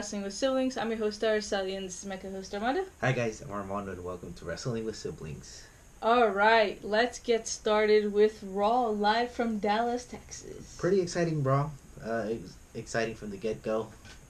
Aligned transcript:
Wrestling 0.00 0.22
with 0.22 0.32
Siblings. 0.32 0.78
I'm 0.78 0.88
your 0.88 0.96
host, 0.96 1.20
Araceli, 1.20 1.76
and 1.76 1.84
this 1.84 1.98
is 1.98 2.06
my 2.06 2.16
co-host, 2.16 2.54
Armando. 2.54 2.86
Hi 3.02 3.12
guys, 3.12 3.42
I'm 3.42 3.50
Armando 3.50 3.92
and 3.92 4.02
welcome 4.02 4.32
to 4.32 4.46
Wrestling 4.46 4.86
with 4.86 4.96
Siblings. 4.96 5.64
Alright, 6.02 6.82
let's 6.82 7.18
get 7.18 7.46
started 7.46 8.10
with 8.10 8.42
Raw 8.42 8.86
live 8.86 9.30
from 9.30 9.58
Dallas, 9.58 10.06
Texas. 10.06 10.74
Pretty 10.78 11.02
exciting, 11.02 11.42
bro. 11.42 11.70
Uh, 12.02 12.28
ex- 12.30 12.56
exciting 12.74 13.14
from 13.14 13.28
the 13.28 13.36
get-go. 13.36 13.88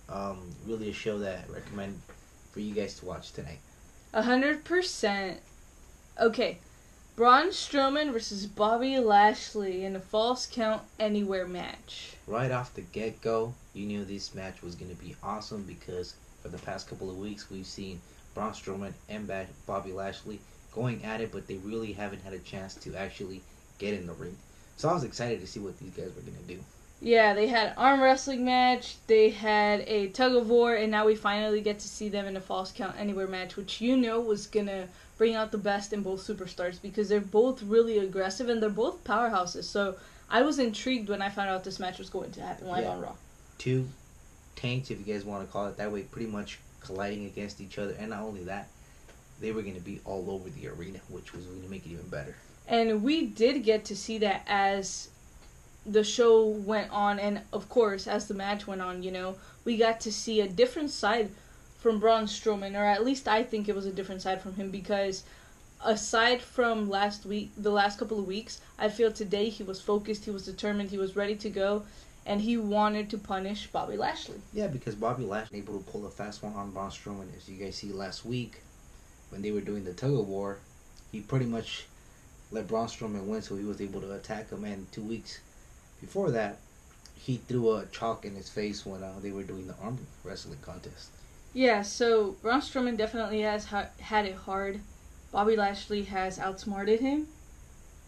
Um, 0.08 0.40
really 0.66 0.90
a 0.90 0.92
show 0.92 1.20
that 1.20 1.44
I 1.48 1.52
recommend 1.52 2.00
for 2.50 2.58
you 2.58 2.74
guys 2.74 2.98
to 2.98 3.06
watch 3.06 3.30
tonight. 3.30 3.60
A 4.12 4.22
hundred 4.22 4.64
percent. 4.64 5.38
Okay, 6.20 6.58
Braun 7.20 7.48
Strowman 7.48 8.14
versus 8.14 8.46
Bobby 8.46 8.98
Lashley 8.98 9.84
in 9.84 9.94
a 9.94 10.00
Falls 10.00 10.48
Count 10.50 10.80
Anywhere 10.98 11.46
match. 11.46 12.14
Right 12.26 12.50
off 12.50 12.72
the 12.72 12.80
get-go, 12.80 13.52
you 13.74 13.84
knew 13.84 14.06
this 14.06 14.34
match 14.34 14.62
was 14.62 14.74
going 14.74 14.90
to 14.90 15.02
be 15.02 15.14
awesome 15.22 15.64
because 15.64 16.14
for 16.40 16.48
the 16.48 16.56
past 16.56 16.88
couple 16.88 17.10
of 17.10 17.18
weeks 17.18 17.50
we've 17.50 17.66
seen 17.66 18.00
Braun 18.32 18.52
Strowman 18.52 18.94
and 19.10 19.30
Bobby 19.66 19.92
Lashley 19.92 20.40
going 20.72 21.04
at 21.04 21.20
it, 21.20 21.30
but 21.30 21.46
they 21.46 21.56
really 21.56 21.92
haven't 21.92 22.22
had 22.22 22.32
a 22.32 22.38
chance 22.38 22.74
to 22.76 22.96
actually 22.96 23.42
get 23.76 23.92
in 23.92 24.06
the 24.06 24.14
ring. 24.14 24.38
So 24.78 24.88
I 24.88 24.94
was 24.94 25.04
excited 25.04 25.42
to 25.42 25.46
see 25.46 25.60
what 25.60 25.78
these 25.78 25.90
guys 25.90 26.12
were 26.16 26.22
going 26.22 26.38
to 26.38 26.54
do. 26.54 26.60
Yeah, 27.02 27.32
they 27.32 27.46
had 27.46 27.68
an 27.68 27.74
arm 27.78 28.00
wrestling 28.02 28.44
match, 28.44 28.96
they 29.06 29.30
had 29.30 29.80
a 29.86 30.08
tug 30.08 30.34
of 30.34 30.50
war, 30.50 30.74
and 30.74 30.90
now 30.90 31.06
we 31.06 31.14
finally 31.14 31.62
get 31.62 31.78
to 31.78 31.88
see 31.88 32.10
them 32.10 32.26
in 32.26 32.36
a 32.36 32.40
Falls 32.40 32.72
Count 32.72 32.94
Anywhere 32.98 33.26
match, 33.26 33.56
which 33.56 33.80
you 33.80 33.96
know 33.96 34.20
was 34.20 34.46
gonna 34.46 34.86
bring 35.16 35.34
out 35.34 35.50
the 35.50 35.58
best 35.58 35.92
in 35.94 36.02
both 36.02 36.26
superstars 36.26 36.80
because 36.80 37.08
they're 37.08 37.20
both 37.20 37.62
really 37.62 37.98
aggressive 37.98 38.48
and 38.48 38.62
they're 38.62 38.68
both 38.70 39.02
powerhouses. 39.04 39.64
So 39.64 39.96
I 40.30 40.42
was 40.42 40.58
intrigued 40.58 41.08
when 41.08 41.22
I 41.22 41.28
found 41.30 41.48
out 41.50 41.64
this 41.64 41.78
match 41.80 41.98
was 41.98 42.10
going 42.10 42.32
to 42.32 42.40
happen 42.42 42.68
live 42.68 42.84
Yeah. 42.84 42.90
on 42.90 43.00
Raw. 43.00 43.14
two 43.58 43.88
tanks, 44.56 44.90
if 44.90 44.98
you 44.98 45.12
guys 45.12 45.24
want 45.24 45.46
to 45.46 45.52
call 45.52 45.66
it 45.68 45.76
that 45.78 45.90
way, 45.92 46.02
pretty 46.02 46.30
much 46.30 46.58
colliding 46.80 47.26
against 47.26 47.60
each 47.60 47.78
other. 47.78 47.94
And 47.98 48.10
not 48.10 48.22
only 48.22 48.44
that, 48.44 48.68
they 49.40 49.52
were 49.52 49.62
going 49.62 49.74
to 49.74 49.80
be 49.80 50.00
all 50.04 50.30
over 50.30 50.48
the 50.50 50.68
arena, 50.68 51.00
which 51.08 51.32
was 51.34 51.44
going 51.44 51.62
to 51.62 51.68
make 51.68 51.84
it 51.86 51.90
even 51.90 52.08
better. 52.08 52.36
And 52.68 53.02
we 53.02 53.26
did 53.26 53.62
get 53.64 53.84
to 53.86 53.96
see 53.96 54.18
that 54.18 54.42
as 54.46 55.08
the 55.86 56.04
show 56.04 56.46
went 56.46 56.90
on, 56.90 57.18
and 57.18 57.40
of 57.52 57.68
course, 57.68 58.06
as 58.06 58.28
the 58.28 58.34
match 58.34 58.66
went 58.66 58.82
on, 58.82 59.02
you 59.02 59.10
know, 59.10 59.36
we 59.64 59.76
got 59.76 60.00
to 60.00 60.12
see 60.12 60.40
a 60.40 60.48
different 60.48 60.90
side 60.90 61.30
from 61.78 61.98
Braun 61.98 62.24
Strowman, 62.26 62.78
or 62.78 62.84
at 62.84 63.04
least 63.04 63.26
I 63.26 63.42
think 63.42 63.68
it 63.68 63.74
was 63.74 63.86
a 63.86 63.92
different 63.92 64.22
side 64.22 64.42
from 64.42 64.54
him 64.54 64.70
because 64.70 65.24
aside 65.84 66.42
from 66.42 66.90
last 66.90 67.24
week, 67.24 67.50
the 67.56 67.70
last 67.70 67.98
couple 67.98 68.18
of 68.18 68.26
weeks, 68.26 68.60
I 68.78 68.88
feel 68.88 69.10
today 69.10 69.48
he 69.48 69.62
was 69.62 69.80
focused, 69.80 70.26
he 70.26 70.30
was 70.30 70.44
determined, 70.44 70.90
he 70.90 70.98
was 70.98 71.16
ready 71.16 71.34
to 71.36 71.48
go, 71.48 71.84
and 72.26 72.42
he 72.42 72.58
wanted 72.58 73.08
to 73.10 73.18
punish 73.18 73.66
Bobby 73.68 73.96
Lashley. 73.96 74.40
Yeah, 74.52 74.66
because 74.66 74.94
Bobby 74.94 75.24
Lashley 75.24 75.58
able 75.58 75.78
to 75.78 75.90
pull 75.90 76.06
a 76.06 76.10
fast 76.10 76.42
one 76.42 76.52
on 76.52 76.70
Braun 76.72 76.90
Strowman. 76.90 77.34
As 77.34 77.48
you 77.48 77.56
guys 77.56 77.76
see 77.76 77.92
last 77.92 78.26
week, 78.26 78.60
when 79.30 79.40
they 79.40 79.50
were 79.50 79.62
doing 79.62 79.84
the 79.84 79.94
tug 79.94 80.12
of 80.12 80.28
war, 80.28 80.58
he 81.10 81.20
pretty 81.20 81.46
much 81.46 81.86
let 82.50 82.68
Braun 82.68 82.86
Strowman 82.86 83.24
win, 83.24 83.40
so 83.40 83.56
he 83.56 83.64
was 83.64 83.80
able 83.80 84.02
to 84.02 84.12
attack 84.12 84.50
him. 84.50 84.64
And 84.64 84.90
two 84.92 85.02
weeks 85.02 85.40
before 86.00 86.30
that, 86.30 86.58
he 87.14 87.36
threw 87.36 87.72
a 87.72 87.86
chalk 87.86 88.24
in 88.24 88.34
his 88.34 88.48
face 88.48 88.86
when 88.86 89.02
uh, 89.02 89.12
they 89.20 89.30
were 89.30 89.42
doing 89.42 89.66
the 89.66 89.74
arm 89.82 89.98
wrestling 90.24 90.58
contest. 90.62 91.10
Yeah, 91.52 91.82
so 91.82 92.36
Braun 92.42 92.60
Strowman 92.60 92.96
definitely 92.96 93.42
has 93.42 93.66
ha- 93.66 93.88
had 94.00 94.24
it 94.24 94.36
hard. 94.36 94.80
Bobby 95.32 95.56
Lashley 95.56 96.04
has 96.04 96.38
outsmarted 96.38 97.00
him 97.00 97.28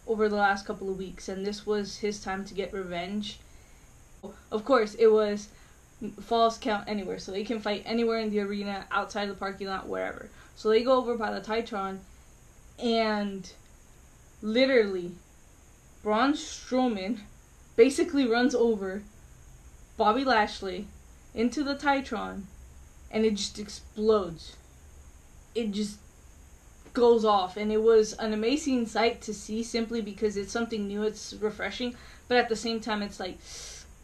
over 0.07 0.27
the 0.27 0.35
last 0.35 0.65
couple 0.65 0.89
of 0.89 0.97
weeks, 0.97 1.29
and 1.29 1.45
this 1.45 1.65
was 1.65 1.97
his 1.97 2.21
time 2.21 2.43
to 2.45 2.53
get 2.53 2.73
revenge. 2.73 3.39
Of 4.51 4.65
course, 4.65 4.95
it 4.95 5.07
was 5.07 5.49
falls 6.21 6.57
count 6.57 6.87
anywhere, 6.87 7.19
so 7.19 7.31
they 7.31 7.43
can 7.43 7.59
fight 7.59 7.83
anywhere 7.85 8.19
in 8.19 8.29
the 8.29 8.39
arena, 8.39 8.85
outside 8.91 9.29
the 9.29 9.33
parking 9.33 9.67
lot, 9.67 9.87
wherever. 9.87 10.29
So 10.55 10.69
they 10.69 10.83
go 10.83 10.97
over 10.97 11.17
by 11.17 11.31
the 11.31 11.41
TitanTron, 11.41 11.99
and 12.79 13.51
literally, 14.41 15.11
Braun 16.01 16.33
Strowman 16.33 17.19
basically 17.75 18.27
runs 18.27 18.53
over 18.55 19.03
Bobby 19.97 20.23
Lashley 20.23 20.87
into 21.33 21.63
the 21.63 21.75
TitanTron 21.75 22.43
and 23.11 23.25
it 23.25 23.35
just 23.35 23.59
explodes. 23.59 24.57
It 25.53 25.71
just 25.71 25.99
goes 26.93 27.25
off, 27.25 27.57
and 27.57 27.71
it 27.71 27.81
was 27.81 28.13
an 28.13 28.33
amazing 28.33 28.85
sight 28.85 29.21
to 29.21 29.33
see 29.33 29.63
simply 29.63 30.01
because 30.01 30.37
it's 30.37 30.51
something 30.51 30.87
new, 30.87 31.03
it's 31.03 31.33
refreshing, 31.33 31.95
but 32.27 32.37
at 32.37 32.49
the 32.49 32.55
same 32.55 32.79
time, 32.79 33.01
it's 33.01 33.19
like, 33.19 33.37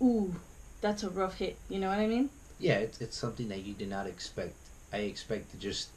ooh, 0.01 0.35
that's 0.81 1.03
a 1.03 1.09
rough 1.09 1.37
hit. 1.37 1.57
You 1.69 1.79
know 1.79 1.89
what 1.89 1.99
I 1.99 2.07
mean? 2.07 2.29
Yeah, 2.59 2.75
it's 2.75 2.99
it's 3.01 3.17
something 3.17 3.47
that 3.49 3.63
you 3.63 3.73
did 3.73 3.89
not 3.89 4.05
expect. 4.05 4.55
I 4.91 4.97
expect 4.97 5.51
to 5.51 5.57
just, 5.57 5.89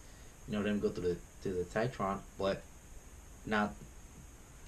you 0.47 0.54
know, 0.54 0.62
them 0.62 0.81
go 0.81 0.89
through 0.89 1.15
the 1.15 1.16
to 1.43 1.54
the 1.54 1.65
TitanTron, 1.65 2.19
but 2.39 2.62
not 3.47 3.75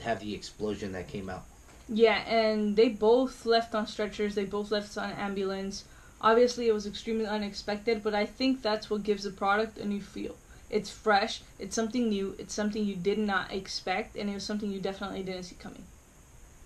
have 0.02 0.20
the 0.20 0.34
explosion 0.34 0.92
that 0.92 1.08
came 1.08 1.30
out. 1.30 1.44
Yeah, 1.88 2.22
and 2.26 2.76
they 2.76 2.88
both 2.88 3.44
left 3.44 3.74
on 3.74 3.86
stretchers, 3.86 4.34
they 4.34 4.44
both 4.44 4.70
left 4.70 4.96
on 4.96 5.12
ambulance. 5.12 5.84
Obviously, 6.20 6.68
it 6.68 6.74
was 6.74 6.86
extremely 6.86 7.26
unexpected, 7.26 8.02
but 8.02 8.14
I 8.14 8.24
think 8.24 8.62
that's 8.62 8.88
what 8.88 9.02
gives 9.02 9.24
the 9.24 9.30
product 9.30 9.78
a 9.78 9.84
new 9.84 10.00
feel. 10.00 10.36
It's 10.70 10.90
fresh, 10.90 11.42
it's 11.58 11.76
something 11.76 12.08
new, 12.08 12.34
it's 12.38 12.54
something 12.54 12.84
you 12.84 12.96
did 12.96 13.18
not 13.18 13.52
expect, 13.52 14.16
and 14.16 14.30
it 14.30 14.34
was 14.34 14.44
something 14.44 14.70
you 14.70 14.80
definitely 14.80 15.22
didn't 15.22 15.44
see 15.44 15.56
coming. 15.56 15.84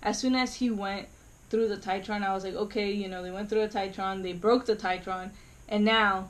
As 0.02 0.18
soon 0.18 0.36
as 0.36 0.56
he 0.56 0.70
went 0.70 1.08
through 1.50 1.68
the 1.68 1.76
TitanTron, 1.76 2.22
I 2.22 2.32
was 2.32 2.44
like, 2.44 2.54
okay, 2.54 2.92
you 2.92 3.08
know, 3.08 3.22
they 3.22 3.32
went 3.32 3.50
through 3.50 3.66
the 3.66 3.78
TitanTron, 3.78 4.22
they 4.22 4.32
broke 4.32 4.66
the 4.66 4.76
TitanTron, 4.76 5.30
and 5.68 5.84
now 5.84 6.28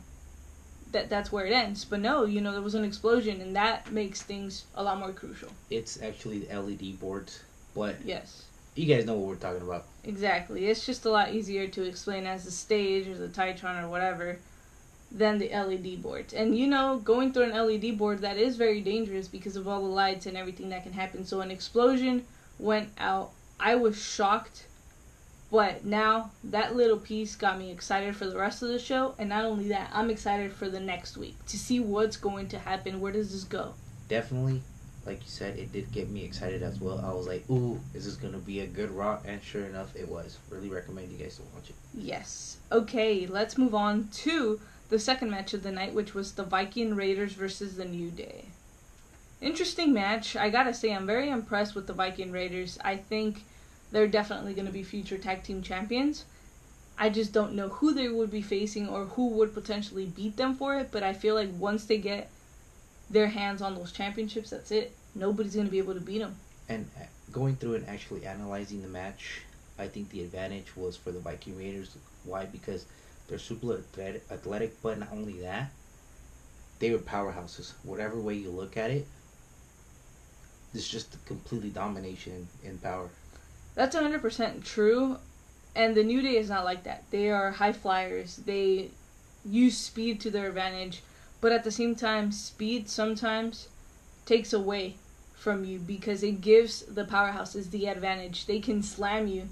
that 0.92 1.10
that's 1.10 1.30
where 1.30 1.44
it 1.44 1.52
ends. 1.52 1.84
But 1.84 2.00
no, 2.00 2.24
you 2.24 2.40
know, 2.40 2.52
there 2.52 2.62
was 2.62 2.74
an 2.74 2.84
explosion, 2.84 3.42
and 3.42 3.54
that 3.54 3.92
makes 3.92 4.22
things 4.22 4.64
a 4.74 4.82
lot 4.82 4.98
more 4.98 5.12
crucial. 5.12 5.50
It's 5.68 6.00
actually 6.02 6.40
the 6.40 6.54
LED 6.58 6.98
boards, 6.98 7.42
but 7.74 7.96
Yes. 8.04 8.47
You 8.78 8.86
guys 8.86 9.06
know 9.06 9.14
what 9.14 9.26
we're 9.26 9.34
talking 9.34 9.62
about. 9.62 9.86
Exactly. 10.04 10.68
It's 10.68 10.86
just 10.86 11.04
a 11.04 11.10
lot 11.10 11.32
easier 11.32 11.66
to 11.66 11.82
explain 11.82 12.26
as 12.26 12.44
the 12.44 12.52
stage 12.52 13.08
or 13.08 13.18
the 13.18 13.26
TitanTron 13.26 13.82
or 13.82 13.88
whatever 13.88 14.38
than 15.10 15.38
the 15.38 15.48
LED 15.48 16.00
boards. 16.00 16.32
And 16.32 16.56
you 16.56 16.68
know, 16.68 16.98
going 16.98 17.32
through 17.32 17.50
an 17.50 17.66
LED 17.66 17.98
board 17.98 18.20
that 18.20 18.36
is 18.36 18.56
very 18.56 18.80
dangerous 18.80 19.26
because 19.26 19.56
of 19.56 19.66
all 19.66 19.82
the 19.82 19.88
lights 19.88 20.26
and 20.26 20.36
everything 20.36 20.68
that 20.68 20.84
can 20.84 20.92
happen. 20.92 21.24
So 21.24 21.40
an 21.40 21.50
explosion 21.50 22.24
went 22.60 22.90
out. 22.98 23.32
I 23.58 23.74
was 23.74 24.00
shocked. 24.00 24.66
But 25.50 25.84
now 25.84 26.30
that 26.44 26.76
little 26.76 26.98
piece 26.98 27.34
got 27.34 27.58
me 27.58 27.72
excited 27.72 28.14
for 28.14 28.26
the 28.26 28.38
rest 28.38 28.62
of 28.62 28.68
the 28.68 28.78
show, 28.78 29.16
and 29.18 29.30
not 29.30 29.44
only 29.44 29.68
that, 29.68 29.90
I'm 29.92 30.10
excited 30.10 30.52
for 30.52 30.68
the 30.68 30.78
next 30.78 31.16
week 31.16 31.34
to 31.46 31.58
see 31.58 31.80
what's 31.80 32.16
going 32.16 32.48
to 32.50 32.58
happen. 32.60 33.00
Where 33.00 33.12
does 33.12 33.32
this 33.32 33.44
go? 33.44 33.74
Definitely, 34.08 34.62
like 35.08 35.22
you 35.22 35.28
said, 35.28 35.58
it 35.58 35.72
did 35.72 35.90
get 35.90 36.10
me 36.10 36.24
excited 36.24 36.62
as 36.62 36.80
well. 36.80 37.02
I 37.04 37.12
was 37.12 37.26
like, 37.26 37.48
ooh, 37.50 37.80
is 37.94 38.04
this 38.04 38.16
gonna 38.16 38.38
be 38.38 38.60
a 38.60 38.66
good 38.66 38.90
Raw? 38.90 39.18
And 39.24 39.42
sure 39.42 39.64
enough, 39.64 39.96
it 39.96 40.08
was. 40.08 40.38
Really 40.50 40.68
recommend 40.68 41.10
you 41.10 41.18
guys 41.18 41.36
to 41.36 41.42
watch 41.54 41.70
it. 41.70 41.76
Yes. 41.94 42.58
Okay, 42.70 43.26
let's 43.26 43.58
move 43.58 43.74
on 43.74 44.08
to 44.08 44.60
the 44.90 44.98
second 44.98 45.30
match 45.30 45.54
of 45.54 45.62
the 45.62 45.72
night, 45.72 45.94
which 45.94 46.14
was 46.14 46.32
the 46.32 46.44
Viking 46.44 46.94
Raiders 46.94 47.32
versus 47.32 47.76
the 47.76 47.84
New 47.84 48.10
Day. 48.10 48.46
Interesting 49.40 49.92
match. 49.92 50.36
I 50.36 50.50
gotta 50.50 50.74
say, 50.74 50.92
I'm 50.92 51.06
very 51.06 51.30
impressed 51.30 51.74
with 51.74 51.86
the 51.86 51.92
Viking 51.92 52.30
Raiders. 52.30 52.78
I 52.84 52.96
think 52.96 53.44
they're 53.90 54.08
definitely 54.08 54.54
going 54.54 54.66
to 54.66 54.72
be 54.72 54.82
future 54.82 55.18
tag 55.18 55.42
team 55.42 55.62
champions. 55.62 56.24
I 56.98 57.08
just 57.08 57.32
don't 57.32 57.54
know 57.54 57.68
who 57.68 57.94
they 57.94 58.08
would 58.08 58.30
be 58.30 58.42
facing 58.42 58.88
or 58.88 59.04
who 59.04 59.28
would 59.28 59.54
potentially 59.54 60.06
beat 60.06 60.36
them 60.36 60.54
for 60.54 60.74
it, 60.76 60.90
but 60.90 61.02
I 61.02 61.12
feel 61.12 61.34
like 61.34 61.48
once 61.56 61.84
they 61.84 61.98
get 61.98 62.28
their 63.08 63.28
hands 63.28 63.62
on 63.62 63.74
those 63.74 63.92
championships, 63.92 64.50
that's 64.50 64.70
it. 64.70 64.94
Nobody's 65.14 65.54
going 65.54 65.66
to 65.66 65.70
be 65.70 65.78
able 65.78 65.94
to 65.94 66.00
beat 66.00 66.18
them. 66.18 66.36
And 66.68 66.88
uh, 66.98 67.04
going 67.32 67.56
through 67.56 67.74
and 67.74 67.88
actually 67.88 68.26
analyzing 68.26 68.82
the 68.82 68.88
match, 68.88 69.42
I 69.78 69.86
think 69.86 70.10
the 70.10 70.22
advantage 70.22 70.76
was 70.76 70.96
for 70.96 71.10
the 71.10 71.20
Viking 71.20 71.56
Raiders. 71.56 71.96
Why? 72.24 72.44
Because 72.44 72.84
they're 73.28 73.38
super 73.38 73.82
athletic, 74.30 74.82
but 74.82 74.98
not 74.98 75.08
only 75.12 75.40
that, 75.40 75.70
they 76.78 76.90
were 76.90 76.98
powerhouses. 76.98 77.72
Whatever 77.82 78.18
way 78.18 78.34
you 78.34 78.50
look 78.50 78.76
at 78.76 78.90
it, 78.90 79.06
it's 80.74 80.88
just 80.88 81.14
a 81.14 81.18
completely 81.18 81.70
domination 81.70 82.48
in, 82.62 82.70
in 82.70 82.78
power. 82.78 83.08
That's 83.74 83.96
100% 83.96 84.64
true. 84.64 85.18
And 85.74 85.94
the 85.94 86.02
New 86.02 86.22
Day 86.22 86.36
is 86.36 86.48
not 86.50 86.64
like 86.64 86.84
that. 86.84 87.04
They 87.10 87.30
are 87.30 87.52
high 87.52 87.72
flyers. 87.72 88.36
They 88.36 88.90
use 89.44 89.76
speed 89.76 90.20
to 90.20 90.30
their 90.30 90.48
advantage. 90.48 91.02
But 91.40 91.52
at 91.52 91.64
the 91.64 91.70
same 91.70 91.94
time, 91.94 92.32
speed 92.32 92.88
sometimes 92.88 93.68
takes 94.28 94.52
away 94.52 94.94
from 95.34 95.64
you 95.64 95.78
because 95.78 96.22
it 96.22 96.42
gives 96.42 96.82
the 96.82 97.04
powerhouses 97.04 97.70
the 97.70 97.86
advantage. 97.86 98.44
They 98.44 98.60
can 98.60 98.82
slam 98.82 99.26
you 99.26 99.48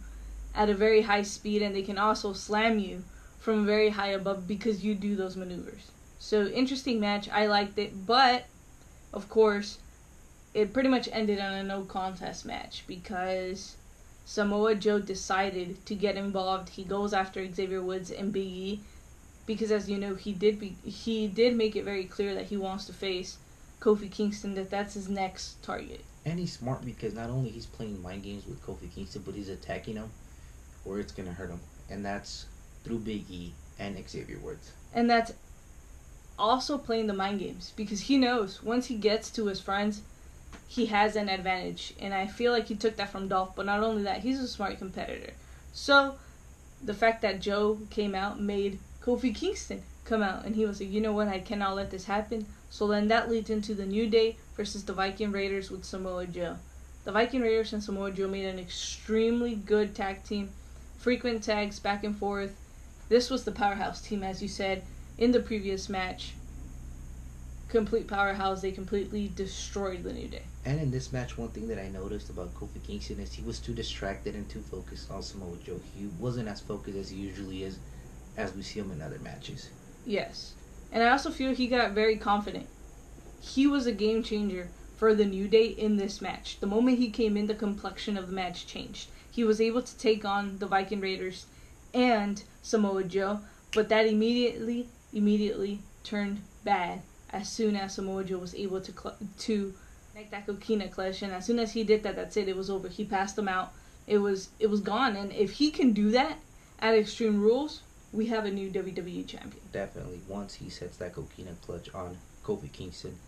at 0.55 0.69
a 0.69 0.75
very 0.75 1.03
high 1.03 1.23
speed 1.23 1.63
and 1.63 1.75
they 1.75 1.83
can 1.83 1.97
also 1.97 2.35
slam 2.35 2.79
you 2.79 3.03
from 3.39 3.65
very 3.65 3.89
high 3.89 4.11
above 4.11 4.47
because 4.47 4.85
you 4.85 4.95
do 4.95 5.17
those 5.17 5.35
maneuvers. 5.35 5.91
So, 6.19 6.47
interesting 6.47 7.01
match. 7.01 7.29
I 7.31 7.47
liked 7.47 7.79
it. 7.79 8.07
But, 8.07 8.47
of 9.15 9.31
course, 9.31 9.79
it 10.53 10.75
pretty 10.75 10.91
much 10.91 11.09
ended 11.11 11.39
on 11.39 11.55
a 11.55 11.63
no 11.63 11.83
contest 11.83 12.45
match 12.45 12.85
because 12.87 13.77
Samoa 14.27 14.75
Joe 14.75 14.99
decided 14.99 15.87
to 15.87 15.95
get 15.95 16.17
involved. 16.17 16.71
He 16.71 16.85
goes 16.85 17.15
after 17.15 17.51
Xavier 17.51 17.83
Woods 17.83 18.11
and 18.11 18.33
Big 18.33 18.47
E, 18.47 18.81
because 19.47 19.71
as 19.71 19.89
you 19.89 19.97
know, 19.97 20.17
he 20.17 20.33
did 20.33 20.59
be 20.59 20.77
he 20.85 21.29
did 21.29 21.57
make 21.57 21.77
it 21.77 21.85
very 21.85 22.05
clear 22.05 22.35
that 22.35 22.47
he 22.47 22.57
wants 22.57 22.87
to 22.87 22.93
face 22.93 23.39
Kofi 23.87 24.11
Kingston. 24.11 24.55
That 24.57 24.69
that's 24.69 24.95
his 24.95 25.09
next 25.09 25.63
target. 25.63 26.05
And 26.25 26.41
he's 26.41 26.53
smart 26.53 26.85
because 26.85 27.15
not 27.15 27.31
only 27.31 27.51
he's 27.51 27.67
playing 27.67 28.03
mind 28.03 28.25
games 28.25 28.45
with 28.45 28.61
Kofi 28.67 28.93
Kingston, 28.93 29.23
but 29.25 29.35
he's 29.37 29.49
attacking 29.49 29.95
him 29.95 30.11
where 30.83 30.99
it's 30.99 31.13
gonna 31.13 31.33
hurt 31.33 31.51
him, 31.51 31.61
and 31.89 32.05
that's 32.05 32.47
through 32.83 32.99
Big 32.99 33.31
E 33.31 33.53
and 33.79 33.97
Xavier 34.09 34.39
Woods. 34.39 34.73
And 34.93 35.09
that's 35.09 35.33
also 36.37 36.79
playing 36.79 37.07
the 37.07 37.15
mind 37.15 37.39
games 37.39 37.73
because 37.77 38.01
he 38.03 38.19
knows 38.19 38.61
once 38.61 38.87
he 38.87 38.97
gets 38.97 39.31
to 39.31 39.47
his 39.47 39.61
friends, 39.61 40.03
he 40.67 40.87
has 40.87 41.15
an 41.15 41.29
advantage. 41.29 41.95
And 42.01 42.13
I 42.13 42.27
feel 42.27 42.51
like 42.51 42.67
he 42.67 42.75
took 42.75 42.97
that 42.97 43.11
from 43.11 43.29
Dolph, 43.29 43.55
but 43.55 43.67
not 43.67 43.85
only 43.85 44.03
that, 44.03 44.21
he's 44.21 44.41
a 44.41 44.49
smart 44.49 44.79
competitor. 44.79 45.33
So 45.73 46.17
the 46.83 46.95
fact 46.95 47.23
that 47.23 47.41
Joe 47.41 47.79
came 47.91 48.17
out 48.17 48.41
made 48.41 48.81
Kofi 49.01 49.33
Kingston 49.35 49.85
come 50.07 50.23
out 50.23 50.45
and 50.45 50.55
he 50.55 50.65
was 50.65 50.81
like, 50.81 50.91
you 50.91 51.01
know 51.01 51.13
what, 51.13 51.29
I 51.29 51.41
cannot 51.41 51.77
let 51.77 51.91
this 51.91 52.05
happen. 52.05 52.47
So 52.71 52.87
then 52.87 53.09
that 53.09 53.29
leads 53.29 53.51
into 53.51 53.75
the 53.75 53.87
New 53.87 54.09
Day 54.09 54.37
versus 54.57 54.85
the 54.85 54.93
Viking 54.93 55.33
Raiders 55.33 55.71
with 55.71 55.85
Samoa 55.85 56.27
Joe. 56.27 56.57
The 57.05 57.13
Viking 57.13 57.43
Raiders 57.43 57.73
and 57.73 57.83
Samoa 57.83 58.11
Joe 58.11 58.29
made 58.29 58.47
an 58.47 58.59
extremely 58.59 59.55
good 59.55 59.95
tag 59.95 60.25
team, 60.25 60.51
frequent 60.99 61.43
tags 61.43 61.79
back 61.79 62.03
and 62.05 62.17
forth. 62.17 62.57
This 63.09 63.31
was 63.31 63.45
the 63.45 63.53
powerhouse 63.53 64.01
team, 64.01 64.23
as 64.23 64.43
you 64.43 64.49
said 64.49 64.83
in 65.19 65.33
the 65.33 65.41
previous 65.41 65.89
match. 65.89 66.33
Complete 67.69 68.07
powerhouse. 68.07 68.63
They 68.63 68.73
completely 68.73 69.31
destroyed 69.35 70.03
the 70.03 70.13
New 70.13 70.29
Day. 70.29 70.43
And 70.65 70.81
in 70.81 70.91
this 70.91 71.13
match, 71.13 71.39
one 71.39 71.49
thing 71.49 71.69
that 71.69 71.79
I 71.79 71.89
noticed 71.89 72.31
about 72.31 72.55
Kofi 72.55 72.85
Kingston 72.85 73.21
is 73.21 73.33
he 73.33 73.43
was 73.43 73.61
too 73.61 73.73
distracted 73.73 74.35
and 74.35 74.49
too 74.49 74.61
focused 74.61 75.11
on 75.11 75.23
Samoa 75.23 75.57
Joe. 75.65 75.81
He 75.97 76.09
wasn't 76.19 76.49
as 76.49 76.61
focused 76.61 76.97
as 76.97 77.11
he 77.11 77.19
usually 77.19 77.63
is, 77.63 77.79
as 78.37 78.55
we 78.55 78.63
see 78.63 78.81
him 78.81 78.91
in 78.91 79.01
other 79.01 79.19
matches. 79.21 79.71
Yes. 80.07 80.55
And 80.93 81.03
I 81.03 81.11
also 81.11 81.31
feel 81.31 81.53
he 81.53 81.67
got 81.67 81.91
very 81.93 82.17
confident. 82.17 82.69
He 83.41 83.67
was 83.67 83.87
a 83.87 83.93
game 83.93 84.23
changer 84.23 84.71
for 84.97 85.15
the 85.15 85.25
New 85.27 85.49
Day 85.49 85.67
in 85.67 85.97
this 85.97 86.23
match. 86.23 86.59
The 86.61 86.67
moment 86.67 86.99
he 86.99 87.11
came 87.11 87.37
in, 87.37 87.49
the 87.49 87.55
complexion 87.55 88.17
of 88.17 88.29
the 88.29 88.33
match 88.33 88.67
changed. 88.67 89.09
He 89.31 89.45
was 89.45 89.61
able 89.61 89.83
to 89.83 89.99
take 89.99 90.25
on 90.25 90.59
the 90.59 90.67
Viking 90.67 91.01
Raiders 91.01 91.47
and 91.93 92.43
Samoa 92.63 93.05
Joe, 93.05 93.41
but 93.75 93.89
that 93.91 94.07
immediately, 94.07 94.89
immediately 95.13 95.81
turned 96.03 96.41
bad 96.65 97.03
as 97.31 97.49
soon 97.49 97.77
as 97.77 97.95
Samoa 97.95 98.25
Joe 98.25 98.39
was 98.39 98.55
able 98.55 98.81
to 98.81 98.93
cl- 98.93 99.19
to 99.39 99.75
make 100.15 100.31
that 100.31 100.47
coquina 100.47 100.89
clutch, 100.89 101.21
and 101.21 101.33
as 101.33 101.45
soon 101.45 101.59
as 101.59 101.73
he 101.73 101.85
did 101.85 102.03
that, 102.05 102.17
that's 102.17 102.37
it. 102.37 102.49
It 102.49 102.57
was 102.57 102.71
over. 102.71 102.89
He 102.89 103.05
passed 103.05 103.37
them 103.37 103.49
out. 103.49 103.73
It 104.07 104.19
was 104.19 104.51
it 104.59 104.71
was 104.71 104.81
gone. 104.81 105.17
And 105.17 105.33
if 105.33 105.53
he 105.53 105.71
can 105.71 105.93
do 105.93 106.11
that 106.13 106.39
at 106.79 106.95
Extreme 106.95 107.43
Rules, 107.43 107.83
we 108.13 108.27
have 108.27 108.45
a 108.45 108.51
new 108.51 108.71
WWE 108.71 109.27
champion. 109.27 109.63
Definitely. 109.73 110.21
Once 110.29 110.55
he 110.55 110.71
sets 110.71 110.97
that 110.99 111.15
coquina 111.15 111.53
clutch 111.65 111.93
on 111.95 112.19
Kofi 112.45 112.73
Kingston, 112.73 113.19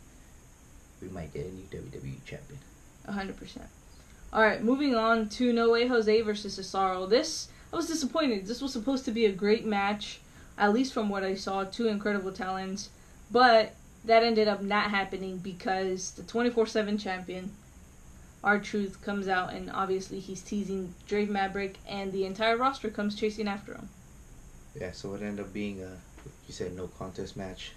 we 1.02 1.08
might 1.08 1.32
get 1.32 1.46
a 1.46 1.50
new 1.50 1.64
WWE 1.64 2.24
champion. 2.24 2.60
hundred 3.06 3.36
percent. 3.36 3.66
All 4.32 4.42
right, 4.42 4.62
moving 4.62 4.94
on 4.94 5.28
to 5.30 5.52
No 5.52 5.70
Way 5.70 5.86
Jose 5.86 6.20
versus 6.22 6.58
Cesaro. 6.58 7.08
This 7.08 7.48
I 7.72 7.76
was 7.76 7.86
disappointed. 7.86 8.46
This 8.46 8.62
was 8.62 8.72
supposed 8.72 9.04
to 9.06 9.10
be 9.10 9.26
a 9.26 9.32
great 9.32 9.66
match, 9.66 10.20
at 10.56 10.72
least 10.72 10.92
from 10.92 11.08
what 11.08 11.22
I 11.22 11.34
saw. 11.34 11.64
Two 11.64 11.88
incredible 11.88 12.32
talents, 12.32 12.90
but 13.30 13.74
that 14.04 14.22
ended 14.22 14.48
up 14.48 14.62
not 14.62 14.90
happening 14.90 15.38
because 15.38 16.12
the 16.12 16.22
24/7 16.22 16.98
champion, 16.98 17.50
R-Truth, 18.44 19.02
comes 19.02 19.28
out 19.28 19.52
and 19.52 19.70
obviously 19.70 20.20
he's 20.20 20.40
teasing 20.40 20.94
Drake 21.06 21.28
Maverick, 21.28 21.78
and 21.88 22.12
the 22.12 22.24
entire 22.24 22.56
roster 22.56 22.90
comes 22.90 23.14
chasing 23.14 23.48
after 23.48 23.74
him. 23.74 23.88
Yeah, 24.80 24.92
so 24.92 25.14
it 25.14 25.22
ended 25.22 25.44
up 25.44 25.52
being 25.52 25.82
a, 25.82 25.96
you 26.46 26.54
said, 26.54 26.74
no 26.76 26.86
contest 26.86 27.36
match. 27.36 27.72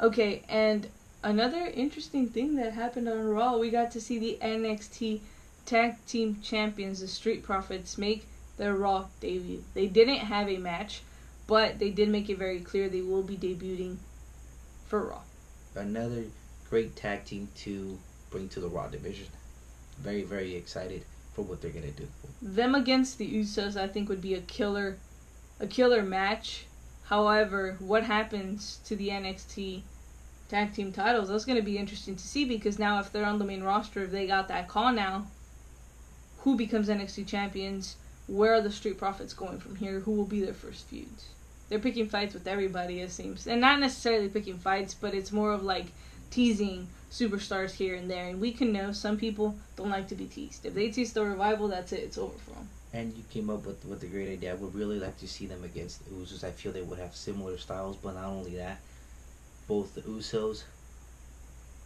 Okay, 0.00 0.42
and 0.48 0.88
another 1.22 1.66
interesting 1.66 2.28
thing 2.28 2.56
that 2.56 2.72
happened 2.72 3.08
on 3.08 3.24
Raw, 3.24 3.56
we 3.56 3.70
got 3.70 3.90
to 3.92 4.00
see 4.00 4.18
the 4.18 4.38
NXT 4.42 5.20
Tag 5.64 5.94
Team 6.06 6.40
Champions, 6.42 7.00
the 7.00 7.08
Street 7.08 7.42
Profits, 7.42 7.96
make 7.96 8.26
their 8.56 8.74
Raw 8.74 9.06
debut. 9.20 9.62
They 9.74 9.86
didn't 9.86 10.18
have 10.18 10.48
a 10.48 10.58
match, 10.58 11.02
but 11.46 11.78
they 11.78 11.90
did 11.90 12.08
make 12.08 12.28
it 12.28 12.38
very 12.38 12.60
clear 12.60 12.88
they 12.88 13.02
will 13.02 13.22
be 13.22 13.36
debuting 13.36 13.96
for 14.86 15.06
Raw. 15.06 15.20
Another 15.74 16.24
great 16.68 16.96
tag 16.96 17.24
team 17.24 17.48
to 17.58 17.98
bring 18.30 18.48
to 18.50 18.60
the 18.60 18.68
Raw 18.68 18.88
division. 18.88 19.26
Very, 19.98 20.22
very 20.22 20.56
excited 20.56 21.04
for 21.34 21.42
what 21.42 21.60
they're 21.60 21.70
gonna 21.70 21.90
do. 21.90 22.08
Them 22.42 22.74
against 22.74 23.18
the 23.18 23.30
Usos, 23.30 23.76
I 23.76 23.86
think, 23.88 24.08
would 24.08 24.22
be 24.22 24.34
a 24.34 24.40
killer, 24.40 24.98
a 25.60 25.66
killer 25.66 26.02
match. 26.02 26.66
However, 27.04 27.76
what 27.78 28.04
happens 28.04 28.80
to 28.84 28.96
the 28.96 29.08
NXT 29.08 29.82
tag 30.48 30.74
team 30.74 30.92
titles? 30.92 31.28
That's 31.28 31.44
gonna 31.44 31.62
be 31.62 31.78
interesting 31.78 32.16
to 32.16 32.26
see 32.26 32.44
because 32.44 32.78
now 32.78 33.00
if 33.00 33.12
they're 33.12 33.24
on 33.24 33.38
the 33.38 33.44
main 33.44 33.62
roster, 33.62 34.04
if 34.04 34.10
they 34.10 34.26
got 34.26 34.48
that 34.48 34.68
call 34.68 34.92
now, 34.92 35.26
who 36.38 36.56
becomes 36.56 36.88
NXT 36.88 37.26
champions? 37.26 37.96
Where 38.28 38.54
are 38.54 38.60
the 38.60 38.72
Street 38.72 38.98
Profits 38.98 39.32
going 39.32 39.58
from 39.58 39.76
here? 39.76 40.00
Who 40.00 40.12
will 40.12 40.24
be 40.24 40.40
their 40.40 40.54
first 40.54 40.86
feuds? 40.86 41.28
They're 41.68 41.78
picking 41.78 42.08
fights 42.08 42.34
with 42.34 42.46
everybody, 42.46 43.00
it 43.00 43.10
seems, 43.10 43.46
and 43.46 43.60
not 43.60 43.80
necessarily 43.80 44.28
picking 44.28 44.58
fights, 44.58 44.94
but 44.94 45.14
it's 45.14 45.32
more 45.32 45.52
of 45.52 45.64
like 45.64 45.86
teasing 46.30 46.88
superstars 47.10 47.72
here 47.72 47.94
and 47.94 48.10
there. 48.10 48.28
And 48.28 48.40
we 48.40 48.52
can 48.52 48.72
know 48.72 48.92
some 48.92 49.16
people 49.16 49.56
don't 49.76 49.90
like 49.90 50.08
to 50.08 50.14
be 50.14 50.26
teased. 50.26 50.66
If 50.66 50.74
they 50.74 50.90
tease 50.90 51.12
the 51.12 51.24
revival, 51.24 51.68
that's 51.68 51.92
it. 51.92 52.00
It's 52.00 52.18
over 52.18 52.38
for 52.38 52.50
them. 52.52 52.68
And 52.96 53.14
you 53.14 53.24
came 53.28 53.50
up 53.50 53.66
with 53.66 53.84
with 53.84 54.02
a 54.04 54.06
great 54.06 54.30
idea. 54.30 54.52
I 54.52 54.54
would 54.54 54.74
really 54.74 54.98
like 54.98 55.18
to 55.18 55.28
see 55.28 55.44
them 55.44 55.62
against 55.64 56.02
the 56.06 56.12
Usos. 56.12 56.42
I 56.42 56.50
feel 56.50 56.72
they 56.72 56.80
would 56.80 56.98
have 56.98 57.14
similar 57.14 57.58
styles, 57.58 57.96
but 57.96 58.14
not 58.14 58.24
only 58.24 58.56
that, 58.56 58.80
both 59.68 59.94
the 59.94 60.00
Usos 60.00 60.62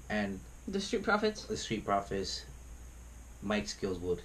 and 0.09 0.39
The 0.69 0.81
Street 0.81 1.03
Profits. 1.03 1.47
the 1.47 1.57
Street 1.57 1.85
Profits, 1.85 2.45
mic 3.43 3.67
skills 3.67 3.99
would 3.99 4.23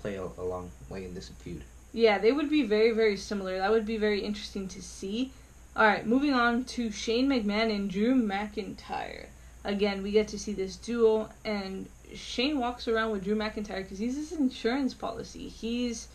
play 0.00 0.16
a, 0.16 0.24
a 0.24 0.44
long 0.44 0.70
way 0.90 1.06
in 1.06 1.14
this 1.14 1.30
feud. 1.40 1.64
Yeah, 1.94 2.18
they 2.18 2.32
would 2.32 2.50
be 2.50 2.64
very, 2.64 2.90
very 2.90 3.16
similar. 3.16 3.56
That 3.56 3.70
would 3.70 3.86
be 3.86 3.96
very 3.96 4.20
interesting 4.20 4.68
to 4.68 4.82
see. 4.82 5.32
Alright, 5.74 6.06
moving 6.06 6.34
on 6.34 6.64
to 6.64 6.90
Shane 6.90 7.28
McMahon 7.30 7.74
and 7.74 7.90
Drew 7.90 8.14
McIntyre. 8.14 9.28
Again, 9.64 10.02
we 10.02 10.10
get 10.10 10.28
to 10.28 10.38
see 10.38 10.52
this 10.52 10.76
duel, 10.76 11.30
and 11.46 11.88
Shane 12.14 12.58
walks 12.58 12.88
around 12.88 13.12
with 13.12 13.24
Drew 13.24 13.36
McIntyre 13.36 13.82
because 13.82 13.98
he's 13.98 14.16
his 14.16 14.32
insurance 14.32 14.92
policy. 14.92 15.48
He's 15.48 16.08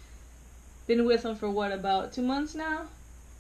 been 0.88 1.06
with 1.06 1.24
him 1.24 1.36
for 1.36 1.50
what, 1.50 1.72
about 1.72 2.14
two 2.14 2.22
months 2.22 2.56
now? 2.56 2.88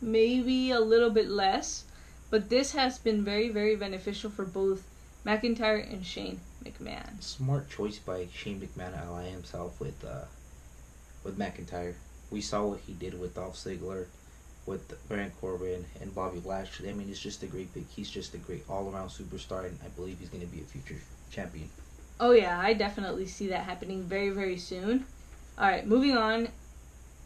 Maybe 0.01 0.71
a 0.71 0.79
little 0.79 1.09
bit 1.09 1.29
less. 1.29 1.85
But 2.29 2.49
this 2.49 2.71
has 2.71 2.97
been 2.97 3.25
very, 3.25 3.49
very 3.49 3.75
beneficial 3.75 4.29
for 4.29 4.45
both 4.45 4.83
McIntyre 5.25 5.91
and 5.91 6.05
Shane 6.05 6.39
McMahon. 6.63 7.21
Smart 7.21 7.69
choice 7.69 7.99
by 7.99 8.27
Shane 8.33 8.59
McMahon 8.61 8.93
to 8.93 8.99
ally 8.99 9.25
himself 9.25 9.79
with 9.79 10.03
uh, 10.05 10.25
with 11.23 11.37
McIntyre. 11.37 11.95
We 12.29 12.41
saw 12.41 12.65
what 12.65 12.79
he 12.87 12.93
did 12.93 13.19
with 13.19 13.35
Dolph 13.35 13.57
Ziggler, 13.57 14.05
with 14.65 14.93
Baron 15.09 15.31
Corbin 15.41 15.85
and 15.99 16.15
Bobby 16.15 16.41
Lashley. 16.45 16.89
I 16.89 16.93
mean, 16.93 17.09
it's 17.09 17.19
just 17.19 17.43
a 17.43 17.47
great 17.47 17.73
pick. 17.73 17.89
He's 17.89 18.09
just 18.09 18.33
a 18.33 18.37
great 18.37 18.63
all-around 18.69 19.09
superstar, 19.09 19.65
and 19.65 19.77
I 19.83 19.89
believe 19.89 20.19
he's 20.19 20.29
going 20.29 20.47
to 20.47 20.47
be 20.47 20.61
a 20.61 20.63
future 20.63 21.01
champion. 21.29 21.69
Oh 22.19 22.31
yeah, 22.31 22.59
I 22.59 22.73
definitely 22.73 23.25
see 23.25 23.47
that 23.47 23.65
happening 23.65 24.03
very 24.03 24.29
very 24.29 24.57
soon. 24.57 25.05
All 25.57 25.67
right, 25.67 25.85
moving 25.85 26.15
on. 26.15 26.47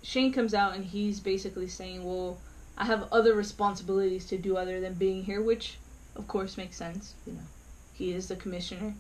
Shane 0.08 0.32
comes 0.32 0.54
out 0.54 0.76
and 0.76 0.86
he's 0.86 1.20
basically 1.20 1.68
saying, 1.68 2.06
"Well, 2.06 2.38
I 2.78 2.86
have 2.86 3.12
other 3.12 3.34
responsibilities 3.34 4.28
to 4.28 4.38
do 4.38 4.56
other 4.56 4.80
than 4.80 4.94
being 4.94 5.24
here," 5.24 5.42
which 5.42 5.78
of 6.16 6.28
course 6.28 6.58
makes 6.58 6.78
sense. 6.78 7.16
You 7.26 7.34
know, 7.34 7.48
he 7.92 8.12
is 8.14 8.28
the 8.28 8.36
commissioner. 8.36 8.94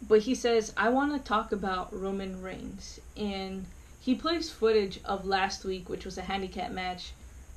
But 0.00 0.20
he 0.22 0.34
says, 0.34 0.72
"I 0.78 0.88
want 0.88 1.12
to 1.12 1.18
talk 1.18 1.52
about 1.52 1.92
Roman 1.92 2.40
Reigns." 2.40 3.00
And 3.14 3.66
he 4.00 4.14
plays 4.14 4.50
footage 4.50 4.98
of 5.04 5.26
last 5.26 5.62
week, 5.62 5.90
which 5.90 6.06
was 6.06 6.16
a 6.16 6.22
handicap 6.22 6.70
match, 6.72 7.12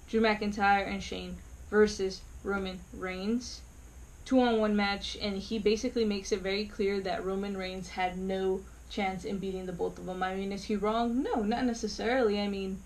Drew 0.09 0.19
McIntyre 0.19 0.85
and 0.85 1.01
Shane 1.01 1.37
versus 1.69 2.19
Roman 2.43 2.81
Reigns 2.91 3.61
two 4.25 4.41
on 4.41 4.59
one 4.59 4.75
match, 4.75 5.17
and 5.21 5.37
he 5.37 5.57
basically 5.57 6.03
makes 6.03 6.33
it 6.33 6.41
very 6.41 6.65
clear 6.65 6.99
that 6.99 7.23
Roman 7.23 7.55
Reigns 7.55 7.87
had 7.91 8.17
no 8.17 8.61
chance 8.89 9.25
in 9.25 9.37
beating 9.37 9.65
the 9.65 9.73
both 9.73 9.97
of 9.97 10.05
them. 10.05 10.23
I 10.23 10.35
mean, 10.35 10.51
is 10.51 10.65
he 10.65 10.75
wrong? 10.75 11.23
No, 11.23 11.41
not 11.41 11.65
necessarily. 11.65 12.39
I 12.39 12.47
mean, 12.47 12.81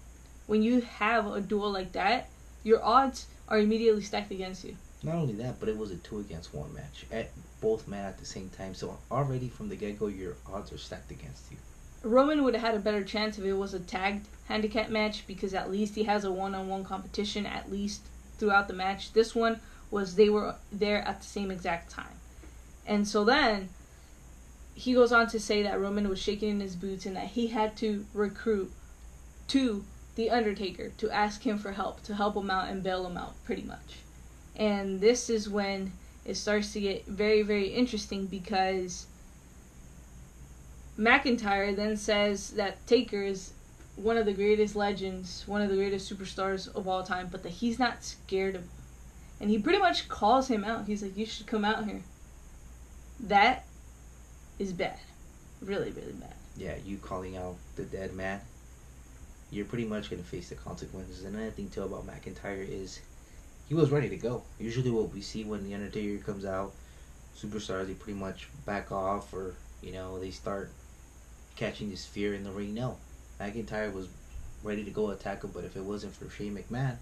when 0.48 0.64
you 0.64 0.82
have 0.82 1.28
a 1.28 1.42
duel 1.42 1.72
like 1.72 1.92
that, 1.94 2.30
your 2.64 2.84
odds 2.84 3.28
are 3.48 3.60
immediately 3.60 4.02
stacked 4.02 4.32
against 4.32 4.64
you. 4.64 4.76
Not 5.04 5.16
only 5.16 5.34
that, 5.36 5.60
but 5.60 5.70
it 5.70 5.78
was 5.78 5.92
a 5.92 5.98
two 5.98 6.20
against 6.20 6.54
one 6.54 6.74
match 6.74 7.06
at 7.12 7.32
both 7.60 7.88
men 7.88 8.06
at 8.06 8.18
the 8.20 8.26
same 8.26 8.50
time. 8.50 8.74
So 8.76 8.98
already 9.10 9.50
from 9.50 9.70
the 9.70 9.76
get 9.76 10.00
go, 10.00 10.08
your 10.08 10.36
odds 10.52 10.72
are 10.72 10.78
stacked 10.78 11.12
against 11.12 11.52
you. 11.52 11.58
Roman 12.04 12.44
would 12.44 12.56
have 12.56 12.64
had 12.64 12.76
a 12.76 12.80
better 12.80 13.04
chance 13.04 13.38
if 13.38 13.46
it 13.46 13.54
was 13.54 13.74
a 13.74 13.80
tagged 13.80 14.28
handicap 14.48 14.90
match 14.90 15.26
because 15.28 15.54
at 15.54 15.72
least 15.72 15.96
he 15.96 16.04
has 16.04 16.24
a 16.24 16.32
one 16.32 16.56
on 16.56 16.68
one 16.68 16.84
competition 16.84 17.46
at 17.46 17.72
least 17.72 18.02
throughout 18.38 18.68
the 18.68 18.74
match. 18.74 19.14
This 19.14 19.36
one 19.36 19.60
was 19.92 20.16
they 20.16 20.30
were 20.30 20.56
there 20.72 21.08
at 21.08 21.20
the 21.22 21.28
same 21.28 21.52
exact 21.52 21.92
time. 21.92 22.20
And 22.88 23.08
so 23.08 23.24
then 23.24 23.70
he 24.74 24.94
goes 24.94 25.12
on 25.12 25.28
to 25.28 25.40
say 25.40 25.64
that 25.64 25.80
Roman 25.80 26.10
was 26.10 26.20
shaking 26.20 26.50
in 26.50 26.60
his 26.60 26.76
boots 26.76 27.06
and 27.06 27.16
that 27.16 27.28
he 27.28 27.48
had 27.48 27.76
to 27.78 28.06
recruit 28.14 28.72
to 29.50 29.84
the 30.16 30.30
Undertaker 30.30 30.90
to 30.98 31.10
ask 31.10 31.46
him 31.46 31.58
for 31.58 31.72
help, 31.72 32.04
to 32.04 32.16
help 32.16 32.36
him 32.36 32.50
out 32.50 32.70
and 32.70 32.84
bail 32.84 33.06
him 33.06 33.18
out, 33.18 33.34
pretty 33.44 33.64
much. 33.64 34.00
And 34.56 35.02
this 35.02 35.30
is 35.30 35.50
when 35.50 35.94
it 36.26 36.36
starts 36.36 36.74
to 36.74 36.82
get 36.82 37.06
very, 37.06 37.42
very 37.42 37.68
interesting 37.68 38.28
because 38.28 39.08
McIntyre 40.98 41.76
then 41.76 41.98
says 41.98 42.52
that 42.52 42.86
Taker 42.86 43.24
is 43.24 43.54
one 43.96 44.18
of 44.18 44.26
the 44.26 44.34
greatest 44.34 44.76
legends, 44.76 45.44
one 45.48 45.62
of 45.62 45.70
the 45.70 45.76
greatest 45.76 46.12
superstars 46.12 46.74
of 46.76 46.88
all 46.88 47.04
time, 47.04 47.30
but 47.32 47.44
that 47.44 47.50
he's 47.54 47.80
not 47.80 48.04
scared 48.04 48.56
of 48.56 48.62
him. 48.62 48.70
And 49.40 49.50
he 49.50 49.58
pretty 49.58 49.80
much 49.80 50.08
calls 50.08 50.48
him 50.48 50.64
out. 50.64 50.86
He's 50.86 51.02
like, 51.02 51.18
You 51.18 51.26
should 51.26 51.48
come 51.48 51.66
out 51.66 51.86
here. 51.86 52.04
That 53.20 53.66
is 54.62 54.74
bad. 54.74 55.00
Really, 55.62 55.92
really 55.92 56.14
bad. 56.14 56.34
Yeah, 56.56 56.76
you 56.86 56.98
calling 56.98 57.36
out 57.36 57.56
the 57.76 57.84
dead 57.84 58.14
man, 58.14 58.40
you're 59.50 59.66
pretty 59.66 59.86
much 59.86 60.10
going 60.10 60.22
to 60.22 60.28
face 60.28 60.50
the 60.50 60.56
consequences. 60.56 61.24
And 61.24 61.36
another 61.36 61.52
thing, 61.52 61.70
too, 61.70 61.84
about 61.84 62.06
McIntyre 62.06 62.68
is 62.68 63.00
he 63.68 63.74
was 63.74 63.90
ready 63.90 64.10
to 64.10 64.18
go. 64.18 64.44
Usually, 64.60 64.92
what 64.92 65.12
we 65.14 65.22
see 65.22 65.44
when 65.44 65.64
The 65.64 65.74
Undertaker 65.74 66.24
comes 66.24 66.46
out, 66.46 66.74
superstars, 67.36 67.88
they 67.88 67.94
pretty 67.94 68.20
much 68.20 68.48
back 68.66 68.92
off 68.92 69.34
or, 69.34 69.56
you 69.82 69.94
know, 69.94 70.20
they 70.20 70.30
start 70.30 70.70
catching 71.56 71.90
this 71.90 72.06
fear 72.06 72.34
in 72.34 72.44
the 72.44 72.52
ring. 72.52 72.74
No. 72.74 72.98
McIntyre 73.40 73.92
was 73.92 74.08
ready 74.64 74.84
to 74.84 74.92
go 74.92 75.10
attack 75.10 75.44
him, 75.44 75.52
but 75.54 75.64
if 75.64 75.76
it 75.76 75.84
wasn't 75.84 76.14
for 76.14 76.30
Shane 76.30 76.56
McMahon, 76.56 76.98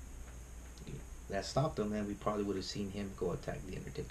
that 1.30 1.46
stopped 1.46 1.78
him, 1.78 1.92
and 1.92 2.08
we 2.08 2.14
probably 2.14 2.44
would 2.44 2.56
have 2.56 2.66
seen 2.66 2.90
him 2.92 3.12
go 3.18 3.32
attack 3.32 3.60
The 3.68 3.76
Undertaker. 3.76 4.08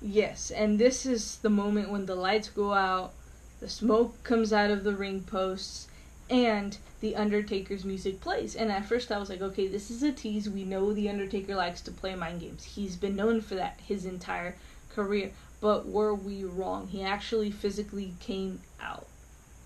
Yes, 0.00 0.50
and 0.50 0.78
this 0.78 1.04
is 1.04 1.38
the 1.38 1.50
moment 1.50 1.90
when 1.90 2.06
the 2.06 2.14
lights 2.14 2.48
go 2.48 2.72
out, 2.72 3.14
the 3.60 3.68
smoke 3.68 4.22
comes 4.22 4.52
out 4.52 4.70
of 4.70 4.84
the 4.84 4.94
ring 4.94 5.22
posts, 5.22 5.88
and 6.30 6.78
the 7.00 7.16
Undertaker's 7.16 7.84
music 7.84 8.20
plays. 8.20 8.54
And 8.54 8.70
at 8.70 8.86
first 8.86 9.10
I 9.10 9.18
was 9.18 9.28
like, 9.28 9.40
okay, 9.40 9.66
this 9.66 9.90
is 9.90 10.02
a 10.02 10.12
tease. 10.12 10.48
We 10.48 10.64
know 10.64 10.92
the 10.92 11.08
Undertaker 11.08 11.54
likes 11.54 11.80
to 11.82 11.90
play 11.90 12.14
mind 12.14 12.40
games. 12.40 12.64
He's 12.64 12.96
been 12.96 13.16
known 13.16 13.40
for 13.40 13.54
that 13.54 13.80
his 13.86 14.04
entire 14.04 14.56
career. 14.90 15.32
But 15.60 15.88
were 15.88 16.14
we 16.14 16.44
wrong? 16.44 16.88
He 16.88 17.02
actually 17.02 17.50
physically 17.50 18.14
came 18.20 18.60
out. 18.80 19.06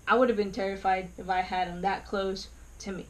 I 0.07 0.15
would 0.15 0.29
have 0.29 0.37
been 0.37 0.51
terrified 0.51 1.09
if 1.17 1.29
I 1.29 1.41
had 1.41 1.67
him 1.67 1.81
that 1.81 2.05
close 2.05 2.47
to 2.79 2.91
me. 2.91 3.05